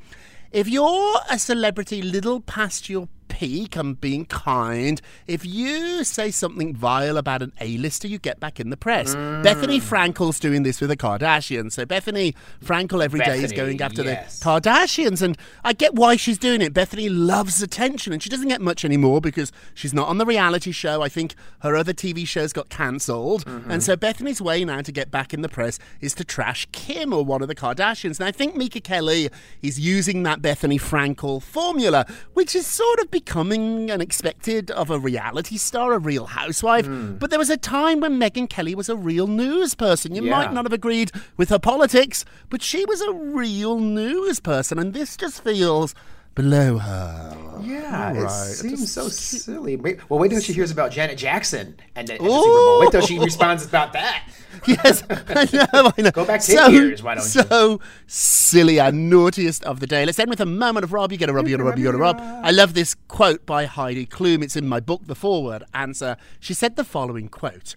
If 0.51 0.69
you're 0.69 1.19
a 1.29 1.37
celebrity 1.37 2.01
little 2.01 2.39
past 2.39 2.89
your 2.89 3.09
peak, 3.35 3.75
I'm 3.75 3.95
being 3.95 4.25
kind. 4.25 5.01
If 5.27 5.45
you 5.45 6.05
say 6.05 6.31
something 6.31 6.73
vile 6.73 7.17
about 7.17 7.41
an 7.41 7.51
A-lister, 7.59 8.07
you 8.07 8.17
get 8.17 8.39
back 8.39 8.61
in 8.61 8.69
the 8.69 8.77
press. 8.77 9.13
Mm. 9.13 9.43
Bethenny 9.43 9.81
Frankel's 9.81 10.39
doing 10.39 10.63
this 10.63 10.79
with 10.79 10.89
the 10.89 10.95
Kardashians. 10.95 11.73
So 11.73 11.85
Bethenny 11.85 12.33
Frankel 12.63 13.03
every 13.03 13.19
day 13.19 13.43
is 13.43 13.51
going 13.51 13.81
after 13.81 14.03
yes. 14.03 14.39
the 14.39 14.45
Kardashians, 14.45 15.21
and 15.21 15.37
I 15.65 15.73
get 15.73 15.95
why 15.95 16.15
she's 16.15 16.37
doing 16.37 16.61
it. 16.61 16.73
Bethenny 16.73 17.09
loves 17.11 17.61
attention, 17.61 18.13
and 18.13 18.23
she 18.23 18.29
doesn't 18.29 18.47
get 18.47 18.61
much 18.61 18.85
anymore 18.85 19.19
because 19.19 19.51
she's 19.73 19.93
not 19.93 20.07
on 20.07 20.17
the 20.17 20.25
reality 20.25 20.71
show. 20.71 21.01
I 21.01 21.09
think 21.09 21.35
her 21.59 21.75
other 21.75 21.93
TV 21.93 22.25
shows 22.25 22.53
got 22.53 22.69
cancelled, 22.69 23.45
mm-hmm. 23.45 23.69
and 23.69 23.83
so 23.83 23.97
Bethenny's 23.97 24.41
way 24.41 24.63
now 24.63 24.79
to 24.79 24.93
get 24.93 25.11
back 25.11 25.33
in 25.33 25.41
the 25.41 25.49
press 25.49 25.77
is 25.99 26.13
to 26.13 26.23
trash 26.23 26.69
Kim 26.71 27.11
or 27.11 27.25
one 27.25 27.41
of 27.41 27.49
the 27.49 27.55
Kardashians. 27.55 28.17
And 28.21 28.29
I 28.29 28.31
think 28.31 28.55
Megyn 28.55 28.83
Kelly 28.83 29.29
is 29.61 29.77
using 29.77 30.23
that 30.23 30.41
Bethenny 30.41 30.79
Frankel 30.79 31.41
formula, 31.41 32.05
which 32.33 32.55
is 32.55 32.65
sort 32.65 32.99
of 32.99 33.11
becoming 33.25 33.89
unexpected 33.89 34.69
of 34.71 34.91
a 34.91 34.99
reality 34.99 35.57
star, 35.57 35.93
a 35.93 35.97
real 35.97 36.27
housewife. 36.27 36.85
Hmm. 36.85 37.15
But 37.17 37.31
there 37.31 37.39
was 37.39 37.49
a 37.49 37.57
time 37.57 37.99
when 37.99 38.19
Megyn 38.19 38.47
Kelly 38.47 38.75
was 38.75 38.87
a 38.87 38.95
real 38.95 39.25
news 39.27 39.73
person. 39.73 40.13
You 40.13 40.23
Yeah. 40.23 40.31
might 40.31 40.53
not 40.53 40.63
have 40.65 40.73
agreed 40.73 41.11
with 41.35 41.49
her 41.49 41.57
politics, 41.59 42.23
but 42.51 42.61
she 42.61 42.85
was 42.85 43.01
a 43.01 43.11
real 43.13 43.79
news 43.79 44.39
person, 44.39 44.77
and 44.77 44.93
this 44.93 45.17
just 45.17 45.43
feels 45.43 45.95
below 46.35 46.77
her. 46.77 47.31
Yeah, 47.61 48.13
All 48.15 48.23
it 48.25 48.29
seems 48.29 48.91
so 48.91 49.07
silly. 49.07 49.77
Wait, 49.77 50.07
well, 50.09 50.19
wait 50.19 50.29
till 50.29 50.41
she 50.41 50.53
hears 50.53 50.69
about 50.71 50.91
Janet 50.91 51.17
Jackson 51.17 51.79
and 51.95 52.07
the, 52.07 52.13
and 52.13 52.21
Super 52.21 52.29
Bowl. 52.29 52.79
Wait 52.81 52.91
till 52.91 53.01
she 53.01 53.17
responds 53.17 53.65
about 53.65 53.93
that. 53.93 54.29
yes, 54.67 55.03
I 55.09 55.47
know, 55.51 55.91
I 55.97 56.01
know. 56.01 56.11
Go 56.11 56.25
back 56.25 56.41
10 56.41 56.57
so, 56.57 56.67
years, 56.67 57.01
why 57.01 57.15
don't 57.15 57.23
you? 57.23 57.41
so 57.41 57.79
silly, 58.07 58.79
our 58.79 58.91
naughtiest 58.91 59.63
of 59.63 59.79
the 59.79 59.87
day. 59.87 60.05
Let's 60.05 60.19
end 60.19 60.29
with 60.29 60.39
a 60.41 60.45
moment 60.45 60.83
of 60.83 60.93
Rob. 60.93 61.11
You 61.11 61.17
get 61.17 61.29
a 61.29 61.33
Rob, 61.33 61.47
you 61.47 61.51
get 61.51 61.61
a 61.61 61.63
Rob, 61.63 61.77
you 61.77 61.85
get 61.85 61.95
a 61.95 61.97
Rob. 61.97 62.19
I 62.19 62.51
love 62.51 62.73
this 62.73 62.95
quote 63.07 63.45
by 63.45 63.65
Heidi 63.65 64.05
Klum. 64.05 64.43
It's 64.43 64.55
in 64.55 64.67
my 64.67 64.79
book, 64.79 65.01
The 65.05 65.15
Forward 65.15 65.63
Answer. 65.73 66.17
She 66.39 66.53
said 66.53 66.75
the 66.75 66.83
following 66.83 67.29
quote. 67.29 67.75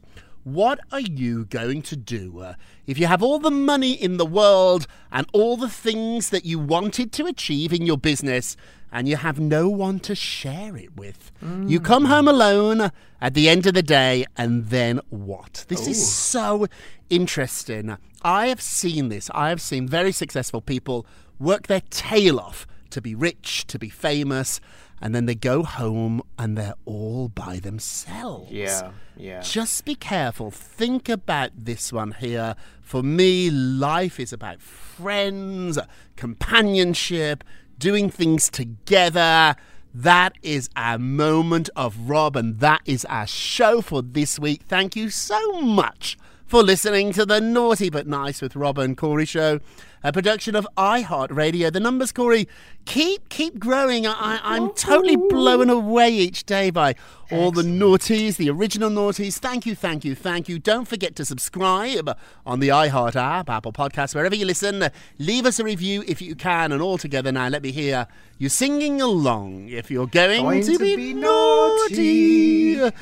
What 0.55 0.81
are 0.91 1.01
you 1.01 1.45
going 1.45 1.83
to 1.83 1.97
do 1.97 2.41
uh, 2.41 2.55
if 2.87 2.99
you 2.99 3.07
have 3.07 3.23
all 3.23 3.39
the 3.39 3.51
money 3.51 3.93
in 3.93 4.17
the 4.17 4.25
world 4.25 4.87
and 5.13 5.27
all 5.35 5.59
the 5.59 5.69
things 5.69 6.31
that 6.31 6.47
you 6.47 6.59
wanted 6.59 7.13
to 7.13 7.27
achieve 7.27 7.71
in 7.73 7.83
your 7.83 7.99
business 7.99 8.57
and 8.91 9.07
you 9.07 9.17
have 9.17 9.39
no 9.39 9.69
one 9.69 10.01
to 10.01 10.15
share 10.15 10.75
it 10.75 10.97
with? 10.97 11.31
You 11.69 11.81
come 11.81 12.07
home 12.07 12.29
alone 12.29 12.91
at 13.21 13.35
the 13.35 13.49
end 13.51 13.67
of 13.67 13.75
the 13.75 13.83
day, 13.83 14.25
and 14.39 14.69
then 14.69 15.01
what? 15.11 15.67
This 15.69 15.87
is 15.87 16.11
so 16.11 16.67
interesting. 17.11 17.99
I 18.23 18.47
have 18.47 18.63
seen 18.63 19.11
this. 19.11 19.31
I 19.35 19.51
have 19.51 19.61
seen 19.61 19.87
very 19.87 20.13
successful 20.13 20.63
people 20.63 21.05
work 21.39 21.67
their 21.67 21.83
tail 21.91 22.41
off 22.41 22.67
to 22.91 23.01
be 23.01 23.15
rich, 23.15 23.67
to 23.69 23.79
be 23.79 23.89
famous, 23.89 24.61
and 25.01 25.15
then 25.15 25.27
they 25.27 25.35
go 25.35 25.63
home 25.63 26.23
and 26.39 26.57
they're 26.57 26.75
all 26.85 27.29
by 27.29 27.59
themselves. 27.59 28.51
Yeah, 28.51 28.93
yeah. 29.17 29.41
Just 29.41 29.85
be 29.85 29.95
careful. 29.95 30.51
Think 30.51 31.09
about 31.09 31.51
this 31.55 31.93
one 31.93 32.13
here. 32.13 32.57
For 32.81 33.03
me, 33.03 33.51
life 33.51 34.19
is 34.19 34.33
about 34.33 34.61
friends, 34.61 35.79
companionship, 36.17 37.45
doing 37.79 38.11
things 38.11 38.51
together. 38.51 39.57
That 39.95 40.35
is 40.43 40.69
our 40.77 40.99
moment 40.99 41.71
of 41.77 42.09
Rob, 42.09 42.37
and 42.37 42.61
that 42.61 42.83
is 42.85 43.05
our 43.07 43.27
show 43.27 43.81
for 43.81 44.03
this 44.03 44.39
week. 44.39 44.63
Thank 44.63 44.97
you 44.97 45.11
so 45.11 45.61
much 45.61 46.17
for 46.49 46.63
listening 46.63 47.13
to 47.13 47.27
the 47.27 47.41
Naughty 47.41 47.91
But 47.91 48.07
Nice 48.07 48.41
with 48.41 48.57
Rob 48.57 48.79
and 48.79 48.97
Corey 48.97 49.27
show, 49.27 49.61
a 50.03 50.13
production 50.13 50.57
of 50.57 50.67
iHeartRadio. 50.79 51.71
The 51.71 51.79
numbers, 51.79 52.11
Corey, 52.11 52.49
keep 52.87 53.29
keep 53.29 53.59
growing. 53.59 54.07
I, 54.07 54.41
I'm 54.43 54.71
totally 54.71 55.17
blown 55.17 55.69
away 55.69 56.11
each 56.11 56.45
day 56.45 56.71
by 56.71 56.95
all 57.31 57.51
the 57.51 57.63
naughties, 57.63 58.37
the 58.37 58.49
original 58.49 58.89
naughties. 58.89 59.39
Thank 59.39 59.67
you, 59.67 59.75
thank 59.75 60.07
you, 60.07 60.15
thank 60.15 60.49
you. 60.49 60.59
Don't 60.59 60.87
forget 60.89 61.15
to 61.17 61.27
subscribe 61.27 62.17
on 62.47 62.61
the 62.61 62.69
iHeart 62.69 63.17
app, 63.17 63.51
Apple 63.51 63.73
Podcasts, 63.73 64.15
wherever 64.15 64.35
you 64.35 64.47
listen. 64.47 64.89
Leave 65.19 65.45
us 65.45 65.59
a 65.59 65.65
review 65.65 66.03
if 66.09 66.23
you 66.23 66.35
can, 66.35 66.73
and 66.73 66.81
all 66.81 66.97
together 66.97 67.31
now, 67.31 67.49
let 67.49 67.63
me 67.63 67.73
hear 67.73 68.07
you 68.39 68.49
singing 68.49 69.03
along. 69.03 69.69
If 69.69 69.91
you're 69.91 70.07
going, 70.07 70.43
Going 70.43 70.63
to, 70.63 70.73
to 70.73 70.79
be, 70.79 70.97
be 70.97 71.13
naughty, 71.13 71.91
naughty, 71.91 72.38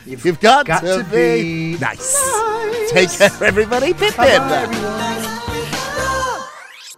you've, 0.04 0.24
you've 0.24 0.40
got, 0.40 0.66
got 0.66 0.80
to, 0.82 0.98
to 0.98 1.04
be, 1.04 1.74
be 1.74 1.78
nice. 1.78 2.14
nice. 2.14 2.90
Take 2.92 3.10
care, 3.10 3.44
everybody. 3.48 3.92
Pippin. 3.92 4.16
Bye, 4.16 4.30
everyone. 4.30 5.06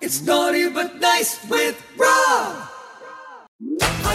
It's 0.00 0.22
naughty 0.22 0.68
but 0.70 1.00
nice 1.00 1.44
with 1.50 1.74
Rob. 1.74 1.87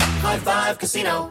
High 0.00 0.38
Five 0.38 0.78
Casino. 0.78 1.30